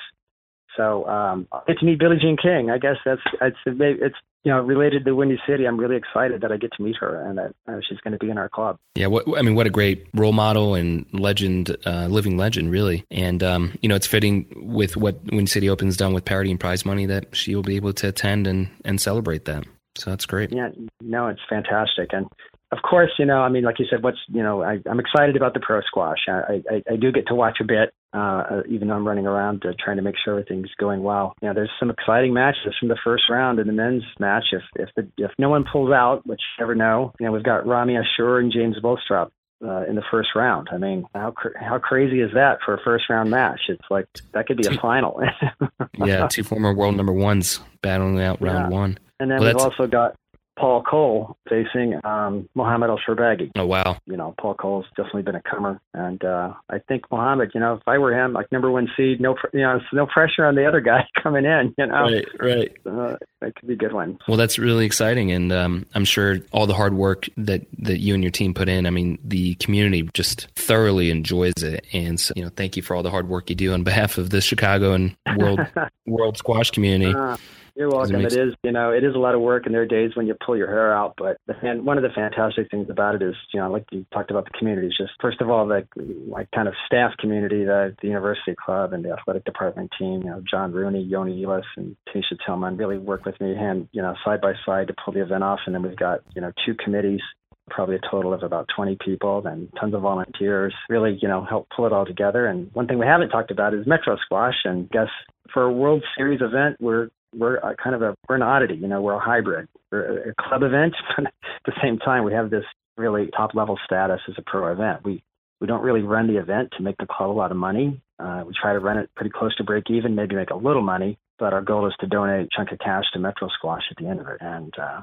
[0.78, 2.70] So um, get to meet Billie Jean King.
[2.70, 5.66] I guess that's it's it's you know related to Windy City.
[5.66, 8.20] I'm really excited that I get to meet her and that uh, she's going to
[8.20, 8.78] be in our club.
[8.96, 13.04] Yeah, what I mean, what a great role model and legend, uh, living legend, really.
[13.10, 16.60] And um, you know, it's fitting with what Windy City Open's done with parity and
[16.60, 19.66] prize money that she will be able to attend and and celebrate that.
[19.98, 20.52] So that's great.
[20.52, 20.70] Yeah,
[21.02, 22.28] no, it's fantastic, and
[22.72, 25.38] of course, you know, I mean, like you said, what's you know, I, I'm excited
[25.38, 26.20] about the pro squash.
[26.28, 29.26] I, I, I do get to watch a bit, uh, uh even though I'm running
[29.26, 31.34] around to, trying to make sure everything's going well.
[31.42, 34.46] You know, there's some exciting matches from the first round in the men's match.
[34.52, 37.44] If if the, if no one pulls out, which you never know, you know, we've
[37.44, 39.30] got Ramy Ashour and James Willstrop
[39.66, 40.68] uh, in the first round.
[40.72, 43.62] I mean, how cr- how crazy is that for a first round match?
[43.70, 45.22] It's like that could be a final.
[46.06, 48.78] yeah, two former world number ones battling out round yeah.
[48.78, 49.00] one.
[49.20, 50.16] And then well, we've also got
[50.58, 53.52] Paul Coll facing um, Mohamed El Shorbagy.
[53.56, 53.98] Oh wow!
[54.06, 57.52] You know, Paul Coll's definitely been a comer, and uh, I think Mohamed.
[57.54, 60.46] You know, if I were him, like number one seed, no, you know, no pressure
[60.46, 61.74] on the other guy coming in.
[61.78, 62.78] You know, right, right.
[62.86, 64.18] Uh, that could be a good one.
[64.28, 68.14] Well, that's really exciting, and um, I'm sure all the hard work that that you
[68.14, 68.88] and your team put in.
[68.88, 72.96] I mean, the community just thoroughly enjoys it, and so, you know, thank you for
[72.96, 75.60] all the hard work you do on behalf of the Chicago and world
[76.08, 77.14] world squash community.
[77.14, 77.38] Uh,
[77.78, 78.26] you're welcome.
[78.26, 80.26] It is, you know, it is a lot of work, and there are days when
[80.26, 81.14] you pull your hair out.
[81.16, 84.04] But the fan, one of the fantastic things about it is, you know, like you
[84.12, 84.88] talked about the community.
[84.88, 85.86] Just first of all, the
[86.28, 90.24] like kind of staff community, the, the university club and the athletic department team.
[90.24, 94.02] You know, John Rooney, Yoni Elis, and Tanisha Tillman really work with me hand, you
[94.02, 95.60] know, side by side to pull the event off.
[95.68, 97.22] And then we've got, you know, two committees
[97.70, 101.68] probably a total of about 20 people and tons of volunteers really you know help
[101.76, 104.90] pull it all together and one thing we haven't talked about is metro squash and
[104.90, 105.10] guess
[105.54, 108.76] for a world series event we're we're kind of a we're an oddity.
[108.76, 109.68] You know, we're a hybrid.
[109.92, 111.34] We're a club event, but at
[111.66, 112.64] the same time, we have this
[112.98, 115.04] really top level status as a pro event.
[115.04, 115.24] We
[115.60, 118.02] we don't really run the event to make the club a lot of money.
[118.20, 120.82] Uh, we try to run it pretty close to break even, maybe make a little
[120.82, 123.98] money, but our goal is to donate a chunk of cash to Metro Squash at
[123.98, 124.38] the end of it.
[124.40, 125.02] And uh,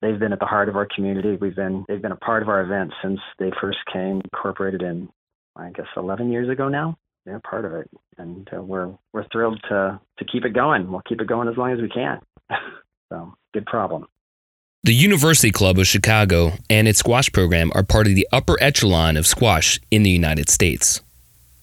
[0.00, 1.36] they've been at the heart of our community.
[1.40, 5.08] We've been they've been a part of our event since they first came incorporated in
[5.56, 6.96] I guess 11 years ago now
[7.30, 7.88] they're part of it,
[8.18, 10.90] and uh, we're we're thrilled to to keep it going.
[10.90, 12.18] We'll keep it going as long as we can.
[13.12, 14.06] so good problem.
[14.82, 19.16] The University Club of Chicago and its squash program are part of the upper echelon
[19.16, 21.02] of squash in the United States.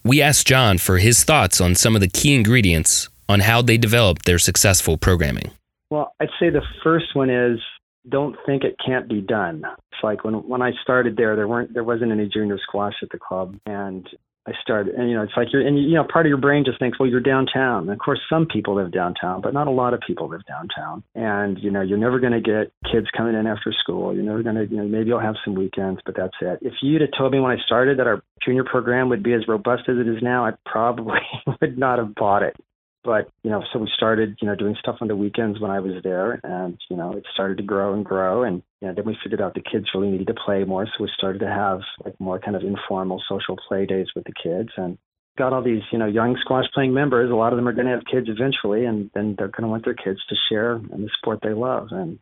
[0.05, 3.77] We asked John for his thoughts on some of the key ingredients on how they
[3.77, 5.51] developed their successful programming.
[5.89, 7.59] Well, I'd say the first one is
[8.07, 9.63] don't think it can't be done.
[9.91, 13.09] It's like when when I started there, there weren't there wasn't any junior squash at
[13.09, 14.07] the club, and
[14.47, 16.63] I started, and you know, it's like you're, and you know, part of your brain
[16.65, 17.83] just thinks, well, you're downtown.
[17.83, 21.03] And of course, some people live downtown, but not a lot of people live downtown.
[21.15, 24.15] And you know, you're never going to get kids coming in after school.
[24.15, 26.59] You're never going to, you know, maybe you'll have some weekends, but that's it.
[26.61, 29.45] If you'd have told me when I started that our junior program would be as
[29.49, 31.19] robust as it is now, I probably
[31.61, 32.55] would not have bought it
[33.03, 35.79] but you know so we started you know doing stuff on the weekends when i
[35.79, 39.05] was there and you know it started to grow and grow and you know, then
[39.05, 41.79] we figured out the kids really needed to play more so we started to have
[42.05, 44.97] like more kind of informal social play days with the kids and
[45.37, 47.31] got all these you know young squash playing members.
[47.31, 49.67] A lot of them are going to have kids eventually and then they're going to
[49.67, 52.19] want their kids to share in the sport they love and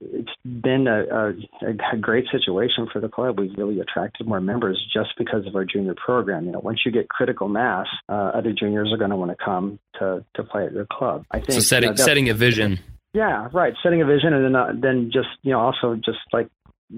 [0.00, 3.38] it's been a, a, a great situation for the club.
[3.38, 6.46] We've really attracted more members just because of our junior program.
[6.46, 9.36] You know, once you get critical mass, uh, other juniors are going to want to
[9.42, 11.24] come to to play at your club.
[11.30, 11.60] I think so.
[11.60, 12.80] Setting you know, setting a vision.
[13.12, 13.74] Yeah, right.
[13.82, 16.48] Setting a vision, and then uh, then just you know also just like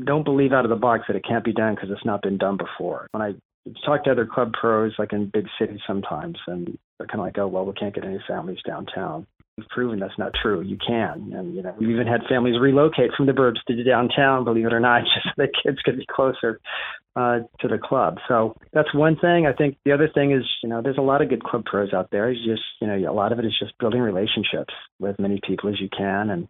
[0.04, 2.38] don't believe out of the box that it can't be done because it's not been
[2.38, 3.08] done before.
[3.10, 3.34] When I
[3.84, 7.38] talk to other club pros, like in big cities sometimes, and they're kind of like,
[7.38, 10.62] oh well, we can't get any families downtown we've proven that's not true.
[10.62, 14.44] You can, and you know, we've even had families relocate from the burbs to downtown,
[14.44, 16.60] believe it or not, just so the kids could be closer
[17.16, 18.18] uh, to the club.
[18.28, 19.46] So that's one thing.
[19.46, 21.92] I think the other thing is, you know, there's a lot of good club pros
[21.92, 22.30] out there.
[22.30, 25.68] It's just, you know, a lot of it is just building relationships with many people
[25.68, 26.48] as you can, and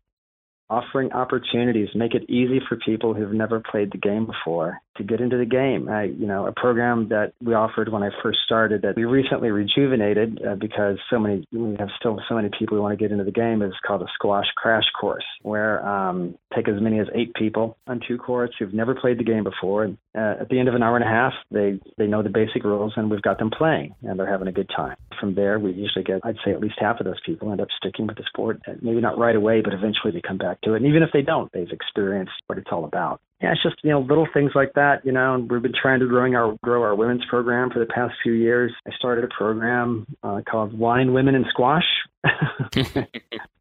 [0.70, 5.20] offering opportunities, make it easy for people who've never played the game before to get
[5.20, 5.88] into the game.
[5.88, 9.50] I, you know, a program that we offered when I first started that we recently
[9.50, 13.12] rejuvenated uh, because so many we have still so many people who want to get
[13.12, 17.06] into the game is called a squash crash course, where um, take as many as
[17.14, 19.84] eight people on two courts who've never played the game before.
[19.84, 22.28] And uh, at the end of an hour and a half, they they know the
[22.28, 24.96] basic rules and we've got them playing and they're having a good time.
[25.18, 27.68] From there, we usually get I'd say at least half of those people end up
[27.76, 28.60] sticking with the sport.
[28.80, 30.78] Maybe not right away, but eventually they come back to it.
[30.78, 33.90] And even if they don't, they've experienced what it's all about yeah, it's just you
[33.90, 35.04] know little things like that.
[35.04, 37.86] You know, and we've been trying to growing our grow our women's program for the
[37.86, 38.72] past few years.
[38.86, 41.84] I started a program uh, called Wine, Women, and Squash,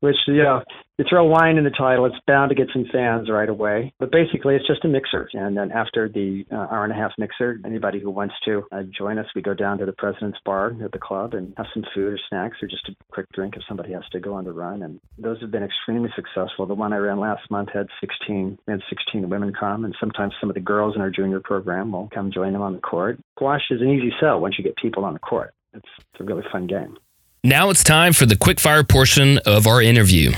[0.01, 0.61] which you know
[1.01, 3.91] you throw wine in the title, it's bound to get some fans right away.
[3.97, 5.27] But basically, it's just a mixer.
[5.33, 8.83] And then after the uh, hour and a half mixer, anybody who wants to uh,
[8.95, 11.83] join us, we go down to the President's Bar at the club and have some
[11.95, 14.51] food or snacks or just a quick drink if somebody has to go on the
[14.51, 14.83] run.
[14.83, 16.67] And those have been extremely successful.
[16.67, 20.33] The one I ran last month had 16, we had 16 women come, and sometimes
[20.39, 23.19] some of the girls in our junior program will come join them on the court.
[23.37, 25.53] Squash is an easy sell once you get people on the court.
[25.73, 26.97] It's, it's a really fun game.
[27.43, 30.33] Now it's time for the quickfire portion of our interview.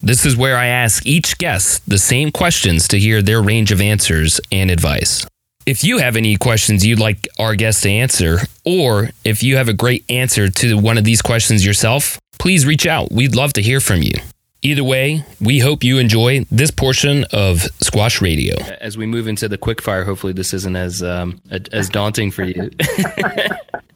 [0.00, 3.80] This is where I ask each guest the same questions to hear their range of
[3.80, 5.24] answers and advice.
[5.66, 9.68] If you have any questions you'd like our guest to answer, or if you have
[9.68, 13.12] a great answer to one of these questions yourself, please reach out.
[13.12, 14.14] We'd love to hear from you.
[14.60, 18.56] Either way, we hope you enjoy this portion of Squash Radio.
[18.80, 21.40] As we move into the quickfire, hopefully this isn't as um,
[21.70, 22.68] as daunting for you.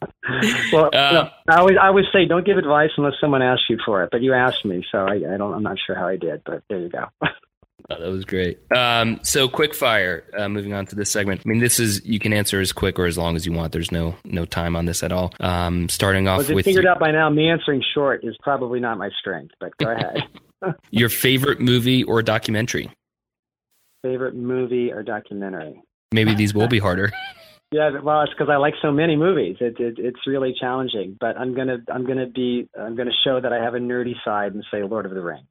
[0.72, 3.78] well, uh, no, I always I always say don't give advice unless someone asks you
[3.84, 4.10] for it.
[4.10, 5.54] But you asked me, so I, I don't.
[5.54, 7.06] I'm not sure how I did, but there you go.
[7.90, 8.60] Oh, that was great.
[8.74, 10.24] Um, so, quick fire.
[10.36, 11.42] Uh, moving on to this segment.
[11.44, 13.72] I mean, this is you can answer as quick or as long as you want.
[13.72, 15.32] There's no no time on this at all.
[15.40, 17.28] Um, starting off well, with figured out by now.
[17.30, 20.22] Me answering short is probably not my strength, but go ahead.
[20.90, 22.90] your favorite movie or documentary?
[24.02, 25.82] Favorite movie or documentary?
[26.12, 27.12] Maybe these will be harder.
[27.72, 29.56] Yeah, well, it's because I like so many movies.
[29.60, 31.16] It, it it's really challenging.
[31.18, 34.52] But I'm gonna I'm gonna be I'm gonna show that I have a nerdy side
[34.52, 35.46] and say Lord of the Rings.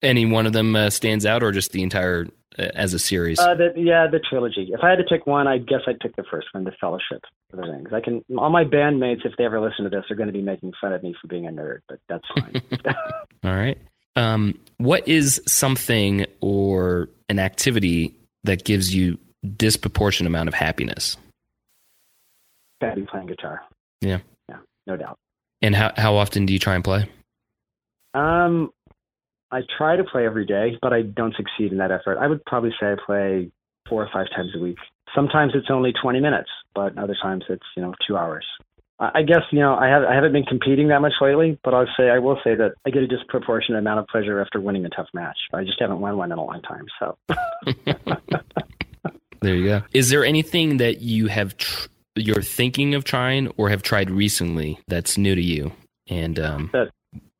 [0.00, 3.40] Any one of them uh, stands out, or just the entire uh, as a series?
[3.40, 4.70] Uh, the, yeah, the trilogy.
[4.72, 7.24] If I had to pick one, I guess I'd pick the first one, The Fellowship
[7.52, 7.88] of the Rings.
[7.92, 8.24] I can.
[8.38, 10.92] All my bandmates, if they ever listen to this, are going to be making fun
[10.92, 12.62] of me for being a nerd, but that's fine.
[13.44, 13.78] all right.
[14.14, 21.16] Um, what is something or an activity that gives you disproportionate amount of happiness.
[22.80, 23.62] Gotta be playing guitar.
[24.00, 24.18] Yeah.
[24.48, 25.18] Yeah, no doubt.
[25.62, 27.08] And how how often do you try and play?
[28.14, 28.70] Um,
[29.50, 32.18] I try to play every day, but I don't succeed in that effort.
[32.18, 33.50] I would probably say I play
[33.88, 34.78] four or five times a week.
[35.14, 38.44] Sometimes it's only 20 minutes, but other times it's you know two hours.
[39.00, 41.86] I guess you know I have I haven't been competing that much lately, but I'll
[41.96, 44.90] say I will say that I get a disproportionate amount of pleasure after winning a
[44.90, 45.38] tough match.
[45.52, 47.16] I just haven't won one in a long time, so.
[49.40, 49.82] There you go.
[49.92, 54.78] Is there anything that you have tr- you're thinking of trying or have tried recently
[54.88, 55.72] that's new to you?
[56.08, 56.90] And um, that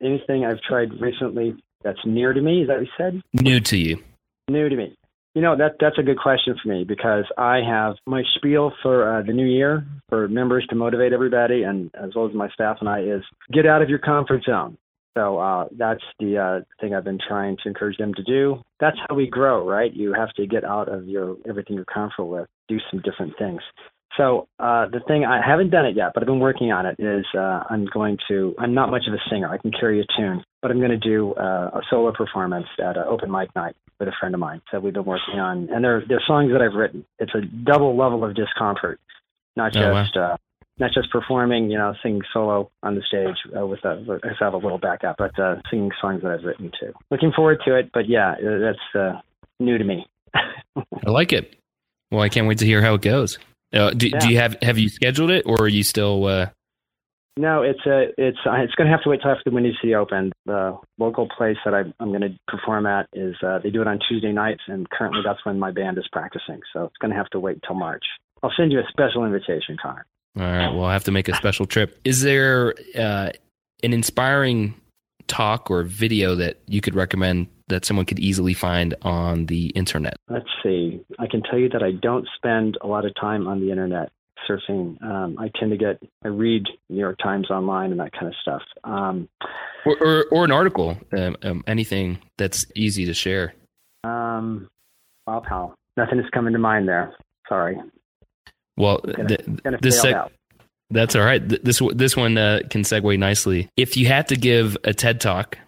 [0.02, 2.62] anything I've tried recently that's near to me?
[2.62, 3.22] Is that what you said?
[3.32, 4.02] New to you.
[4.48, 4.94] New to me.
[5.34, 9.18] You know that that's a good question for me because I have my spiel for
[9.18, 12.78] uh, the new year for members to motivate everybody and as well as my staff
[12.80, 14.76] and I is get out of your comfort zone.
[15.18, 18.62] So uh, that's the uh, thing I've been trying to encourage them to do.
[18.78, 19.92] That's how we grow, right?
[19.92, 23.60] You have to get out of your everything you're comfortable with, do some different things.
[24.16, 26.96] So uh, the thing I haven't done it yet, but I've been working on it.
[27.00, 28.54] Is uh, I'm going to.
[28.58, 29.48] I'm not much of a singer.
[29.52, 32.96] I can carry a tune, but I'm going to do uh, a solo performance at
[32.96, 35.68] an open mic night with a friend of mine that we've been working on.
[35.72, 37.04] And they're they're songs that I've written.
[37.18, 39.00] It's a double level of discomfort,
[39.56, 40.02] not Oh, wow.
[40.04, 40.36] just uh,
[40.78, 44.56] not just performing, you know, singing solo on the stage uh, with a, have a
[44.56, 46.92] little backup, but uh, singing songs that I've written too.
[47.10, 49.20] Looking forward to it, but yeah, uh, that's uh,
[49.60, 50.06] new to me.
[50.34, 51.56] I like it.
[52.10, 53.38] Well, I can't wait to hear how it goes.
[53.72, 54.18] Uh, do, Yeah.
[54.18, 56.24] do you have have you scheduled it, or are you still?
[56.24, 56.46] Uh,
[57.36, 59.76] no, it's a it's uh, it's going to have to wait till after the Windy
[59.80, 60.32] City Open.
[60.46, 63.86] The local place that I, I'm going to perform at is uh, they do it
[63.86, 66.60] on Tuesday nights, and currently that's when my band is practicing.
[66.72, 68.04] So it's going to have to wait till March.
[68.42, 70.06] I'll send you a special invitation, Connor.
[70.38, 70.68] All right.
[70.72, 71.98] Well, I'll have to make a special trip.
[72.04, 73.30] Is there uh,
[73.82, 74.74] an inspiring
[75.26, 80.16] talk or video that you could recommend that someone could easily find on the internet?
[80.30, 81.00] Let's see.
[81.18, 84.10] I can tell you that I don't spend a lot of time on the internet
[84.48, 85.02] surfing.
[85.02, 88.34] Um, I tend to get, I read New York Times online and that kind of
[88.40, 88.62] stuff.
[88.84, 89.28] Um,
[89.84, 93.54] Or, or, or an article, um, um, anything that's easy to share.
[94.04, 94.68] um,
[95.26, 95.74] wow, pal.
[95.98, 97.12] Nothing is coming to mind there.
[97.48, 97.76] Sorry.
[98.78, 100.32] Well, Gonna, th- gonna this out.
[100.90, 101.46] that's all right.
[101.46, 103.68] This this one uh, can segue nicely.
[103.76, 105.58] If you had to give a TED talk,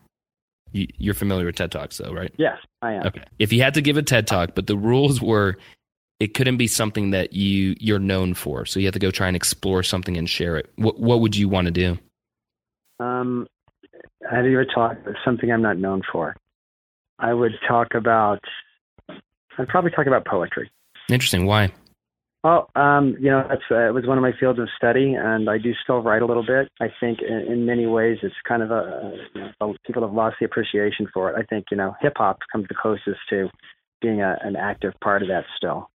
[0.73, 2.33] you, you're familiar with TED talks, though, right?
[2.38, 3.07] Yes, I am.
[3.07, 3.25] Okay.
[3.38, 5.57] If you had to give a TED talk, but the rules were
[6.20, 9.27] it couldn't be something that you you're known for, so you have to go try
[9.27, 10.70] and explore something and share it.
[10.77, 11.99] What what would you want to do?
[13.01, 13.49] Um,
[14.31, 16.37] how do you talk something I'm not known for?
[17.18, 18.40] I would talk about.
[19.59, 20.70] I'd probably talk about poetry.
[21.09, 21.45] Interesting.
[21.45, 21.72] Why?
[22.43, 25.51] Oh, um, you know, that's uh, it was one of my fields of study, and
[25.51, 26.70] I do still write a little bit.
[26.80, 30.36] I think in, in many ways it's kind of a, you know, people have lost
[30.41, 31.36] the appreciation for it.
[31.38, 33.51] I think you know, hip hop comes the closest to
[34.01, 35.91] being a, an active part of that still.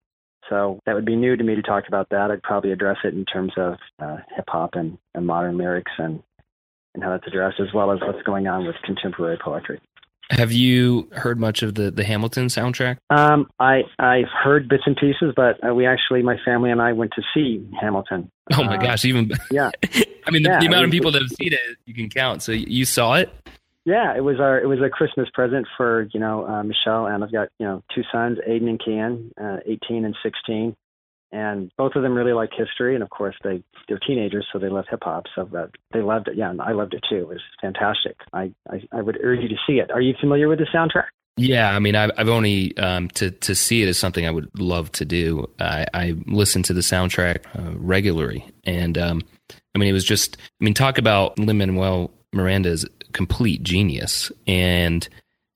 [0.50, 2.30] So that would be new to me to talk about that.
[2.30, 6.22] I'd probably address it in terms of uh, hip hop and, and modern lyrics and
[6.94, 9.80] and how that's addressed, as well as what's going on with contemporary poetry.
[10.30, 12.96] Have you heard much of the, the Hamilton soundtrack?
[13.10, 16.92] Um, I I've heard bits and pieces, but uh, we actually, my family and I
[16.92, 18.30] went to see Hamilton.
[18.52, 19.70] Oh my Uh, gosh, even Yeah,
[20.26, 22.08] I mean, the, Yeah, the amount I of people that have seen it, you can
[22.08, 22.42] count.
[22.42, 23.30] So you saw it?
[23.84, 24.16] yeah.
[24.16, 27.32] It was our it was a Christmas present for you know uh, Michelle, and I've
[27.32, 30.74] got you know two sons, Aiden and Kian, uh, 18 and 16,
[31.32, 34.68] and both of them really like history, and of course they they're teenagers, so they
[34.68, 35.24] love hip hop.
[35.34, 36.36] So that they loved it.
[36.36, 37.16] Yeah, and I loved it too.
[37.16, 38.16] It was fantastic.
[38.32, 39.90] I, I I would urge you to see it.
[39.90, 41.06] Are you familiar with the soundtrack?
[41.36, 44.48] Yeah, I mean, I've, I've only um, to to see it is something I would
[44.58, 45.50] love to do.
[45.58, 49.22] I, I listen to the soundtrack uh, regularly, and um,
[49.74, 50.36] I mean, it was just.
[50.60, 55.08] I mean, talk about Lin Manuel Miranda's complete genius, and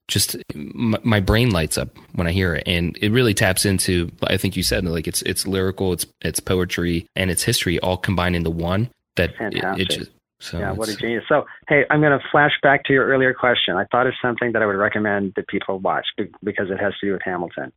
[0.09, 4.11] just my, my brain lights up when I hear it, and it really taps into.
[4.23, 7.97] I think you said like it's it's lyrical, it's it's poetry, and it's history all
[7.97, 8.89] combined into one.
[9.15, 9.89] That it, it Fantastic.
[9.89, 10.11] just.
[10.41, 11.25] So yeah, what a genius.
[11.27, 13.75] So, hey, I'm going to flash back to your earlier question.
[13.75, 16.05] I thought of something that I would recommend that people watch
[16.41, 17.73] because it has to do with Hamilton.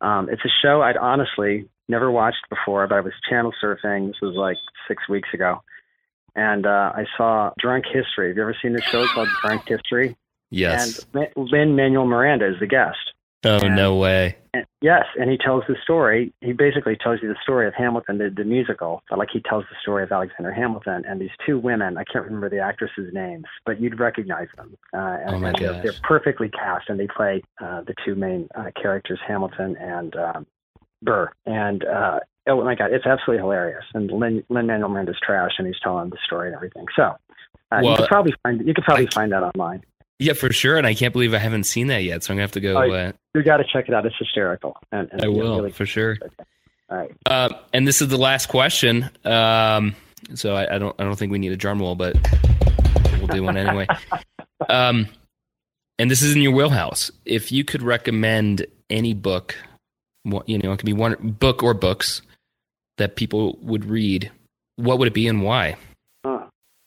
[0.00, 4.06] Um, it's a show I'd honestly never watched before, but I was channel surfing.
[4.06, 4.56] This was like
[4.86, 5.62] six weeks ago.
[6.36, 8.28] And uh, I saw Drunk History.
[8.28, 10.16] Have you ever seen the show called Drunk History?
[10.50, 11.04] Yes.
[11.14, 12.98] And Lin Manuel Miranda is the guest.
[13.44, 14.36] oh and- no way.
[14.52, 16.32] And, yes, and he tells the story.
[16.40, 19.62] He basically tells you the story of Hamilton, the, the musical, but like he tells
[19.70, 21.96] the story of Alexander Hamilton and these two women.
[21.96, 24.76] I can't remember the actresses' names, but you'd recognize them.
[24.92, 25.82] Uh, and, Oh, my they're, gosh.
[25.84, 30.46] they're perfectly cast, and they play uh, the two main uh, characters, Hamilton and um,
[31.00, 31.30] Burr.
[31.46, 33.84] And uh, oh my God, it's absolutely hilarious.
[33.94, 36.86] And Lin Lin Manuel Miranda's trash, and he's telling the story and everything.
[36.96, 37.02] So.
[37.72, 39.84] Uh, Well, you could probably find you could probably I- find that online.
[40.20, 40.76] Yeah, for sure.
[40.76, 42.22] And I can't believe I haven't seen that yet.
[42.22, 42.76] So I'm gonna have to go.
[42.76, 44.04] Oh, uh, You got to check it out.
[44.06, 44.76] It's hysterical.
[44.92, 46.16] And, and I will really- for sure.
[46.90, 47.10] All right.
[47.24, 49.08] Uh, and this is the last question.
[49.24, 49.94] Um,
[50.34, 50.94] so I, I don't.
[51.00, 52.16] I don't think we need a drum roll, but
[53.18, 53.86] we'll do one anyway.
[54.68, 55.08] Um,
[55.98, 57.10] and this is in your wheelhouse.
[57.24, 59.56] If you could recommend any book,
[60.44, 62.20] you know, it could be one book or books
[62.98, 64.30] that people would read.
[64.76, 65.76] What would it be and why?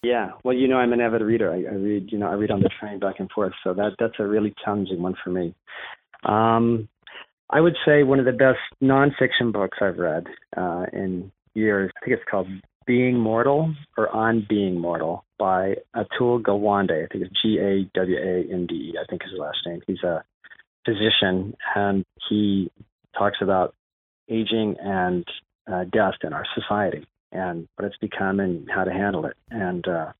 [0.03, 0.31] Yeah.
[0.43, 1.51] Well, you know, I'm an avid reader.
[1.51, 3.53] I, I read, you know, I read on the train back and forth.
[3.63, 5.55] So that that's a really challenging one for me.
[6.25, 6.89] Um,
[7.49, 10.25] I would say one of the best nonfiction books I've read
[10.57, 11.91] uh, in years.
[11.95, 12.47] I think it's called
[12.85, 17.05] Being Mortal or On Being Mortal by Atul Gawande.
[17.05, 18.93] I think it's G A W A N D E.
[19.01, 19.81] I think is his last name.
[19.87, 20.23] He's a
[20.85, 22.69] physician, and he
[23.17, 23.73] talks about
[24.29, 25.25] aging and
[25.71, 29.35] uh, death in our society and what it's become and how to handle it.
[29.49, 30.13] And uh,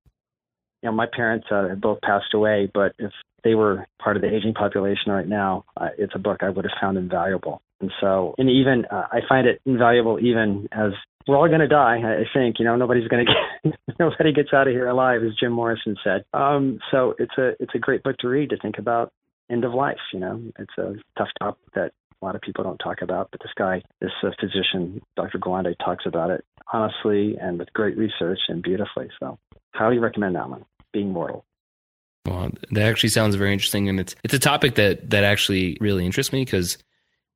[0.81, 3.11] you know, my parents uh, have both passed away, but if
[3.43, 6.65] they were part of the aging population right now, uh, it's a book I would
[6.65, 7.61] have found invaluable.
[7.81, 10.91] And so, and even uh, I find it invaluable even as
[11.27, 11.97] we're all going to die.
[12.03, 15.51] I think you know nobody's going to nobody gets out of here alive, as Jim
[15.51, 16.25] Morrison said.
[16.33, 19.11] Um, so it's a it's a great book to read to think about
[19.49, 19.97] end of life.
[20.13, 21.91] You know, it's a tough topic that
[22.23, 25.39] a lot of people don't talk about, but this guy, this uh, physician, Dr.
[25.39, 29.09] Gawande, talks about it honestly and with great research and beautifully.
[29.19, 29.37] So,
[29.75, 30.63] highly recommend that one.
[30.93, 31.43] Being Mortal.
[32.25, 36.05] Well, that actually sounds very interesting, and it's it's a topic that that actually really
[36.05, 36.77] interests me because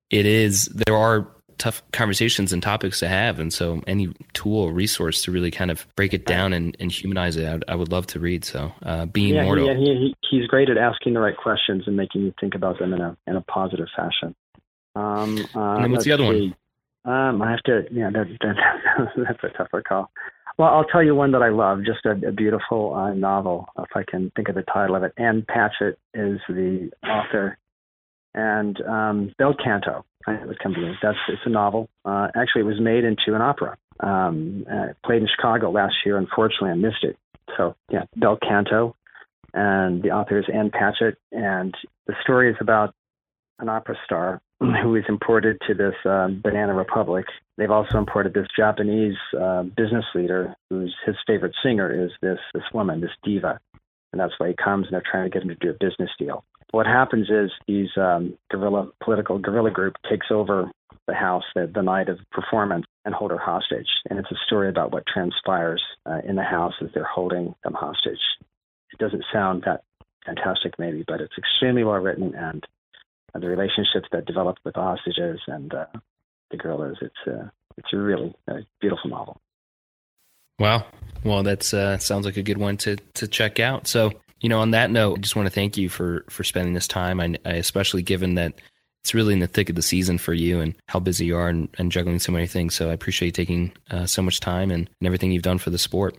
[0.09, 1.27] it is there are
[1.57, 5.71] tough conversations and topics to have, and so any tool or resource to really kind
[5.71, 8.45] of break it down and, and humanize it, I would, I would love to read.
[8.45, 11.83] So, uh, being yeah, mortal, yeah, he, he, he's great at asking the right questions
[11.87, 14.35] and making you think about them in a in a positive fashion.
[14.97, 16.55] Um, uh, And what's the other one?
[17.05, 17.83] Um, I have to.
[17.91, 20.11] Yeah, that, that, that's a tougher call.
[20.57, 21.79] Well, I'll tell you one that I love.
[21.85, 25.13] Just a, a beautiful uh, novel, if I can think of the title of it.
[25.17, 27.57] Ann Patchett is the author,
[28.33, 30.03] and um, Bel Canto.
[30.25, 30.93] I it to me.
[31.01, 31.89] That's it's a novel.
[32.03, 33.77] Uh, actually, it was made into an opera.
[33.99, 36.17] Um, uh, played in Chicago last year.
[36.17, 37.17] Unfortunately, I missed it.
[37.55, 38.95] So yeah, Bel Canto,
[39.53, 41.73] and the author is Ann Patchett, and
[42.07, 42.93] the story is about
[43.59, 47.25] an opera star who is imported to this uh, banana republic.
[47.57, 52.63] They've also imported this Japanese uh, business leader whose his favorite singer is this this
[52.73, 53.59] woman, this diva,
[54.11, 56.09] and that's why he comes and they're trying to get him to do a business
[56.17, 56.43] deal.
[56.71, 60.71] What happens is these um, guerrilla political guerrilla group takes over
[61.07, 64.69] the house the, the night of performance and hold her hostage, and it's a story
[64.69, 68.19] about what transpires uh, in the house as they're holding them hostage.
[68.91, 69.83] It doesn't sound that
[70.25, 72.65] fantastic, maybe, but it's extremely well written and
[73.33, 75.85] uh, the relationships that develop with the hostages and uh,
[76.51, 76.97] the guerrillas.
[77.01, 79.41] It's uh, it's a really uh, beautiful novel.
[80.59, 80.85] Wow.
[81.23, 83.87] Well, that's uh, sounds like a good one to to check out.
[83.87, 86.73] So, you know, on that note, I just want to thank you for for spending
[86.73, 87.19] this time.
[87.19, 88.53] I, I especially given that
[89.03, 91.47] it's really in the thick of the season for you and how busy you are
[91.47, 92.75] and, and juggling so many things.
[92.75, 95.69] So I appreciate you taking uh, so much time and, and everything you've done for
[95.69, 96.17] the sport.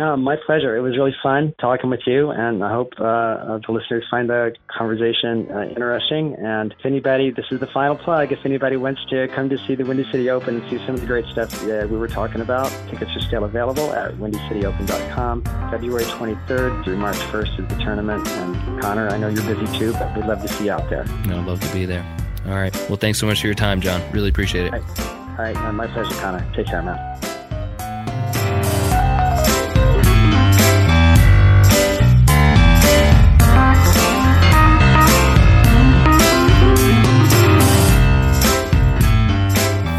[0.00, 0.76] My pleasure.
[0.76, 4.54] It was really fun talking with you, and I hope uh, the listeners find the
[4.68, 6.36] conversation uh, interesting.
[6.36, 9.74] And if anybody, this is the final plug, if anybody wants to come to see
[9.74, 12.40] the Windy City Open and see some of the great stuff that we were talking
[12.40, 15.42] about, tickets are still available at windycityopen.com.
[15.68, 18.28] February 23rd through March 1st is the tournament.
[18.28, 21.06] And Connor, I know you're busy too, but we'd love to see you out there.
[21.26, 22.06] No, I'd love to be there.
[22.46, 22.74] All right.
[22.88, 24.00] Well, thanks so much for your time, John.
[24.12, 24.72] Really appreciate it.
[24.72, 25.56] All right.
[25.56, 25.74] All right.
[25.74, 26.48] My pleasure, Connor.
[26.54, 27.27] Take care, man.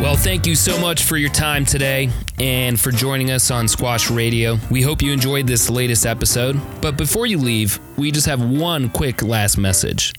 [0.01, 4.09] Well, thank you so much for your time today and for joining us on Squash
[4.09, 4.57] Radio.
[4.71, 6.57] We hope you enjoyed this latest episode.
[6.81, 10.13] But before you leave, we just have one quick last message.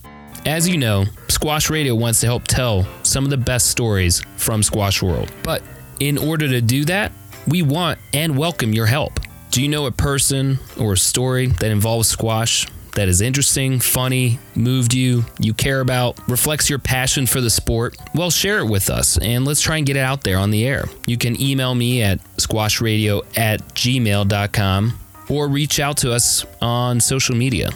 [0.44, 4.62] As you know, Squash Radio wants to help tell some of the best stories from
[4.62, 5.32] Squash World.
[5.42, 5.62] But
[5.98, 7.10] in order to do that,
[7.48, 9.18] we want and welcome your help.
[9.50, 14.38] Do you know a person or a story that involves squash that is interesting, funny,
[14.54, 17.96] moved you, you care about, reflects your passion for the sport?
[18.14, 20.66] Well, share it with us and let's try and get it out there on the
[20.66, 20.86] air.
[21.06, 27.36] You can email me at squashradio at gmail.com or reach out to us on social
[27.36, 27.70] media.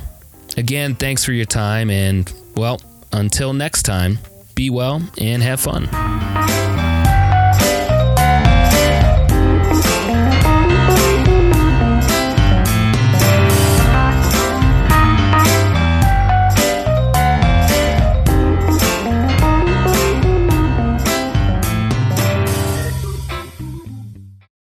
[0.56, 2.80] Again, thanks for your time and, well,
[3.12, 4.18] until next time,
[4.54, 6.63] be well and have fun.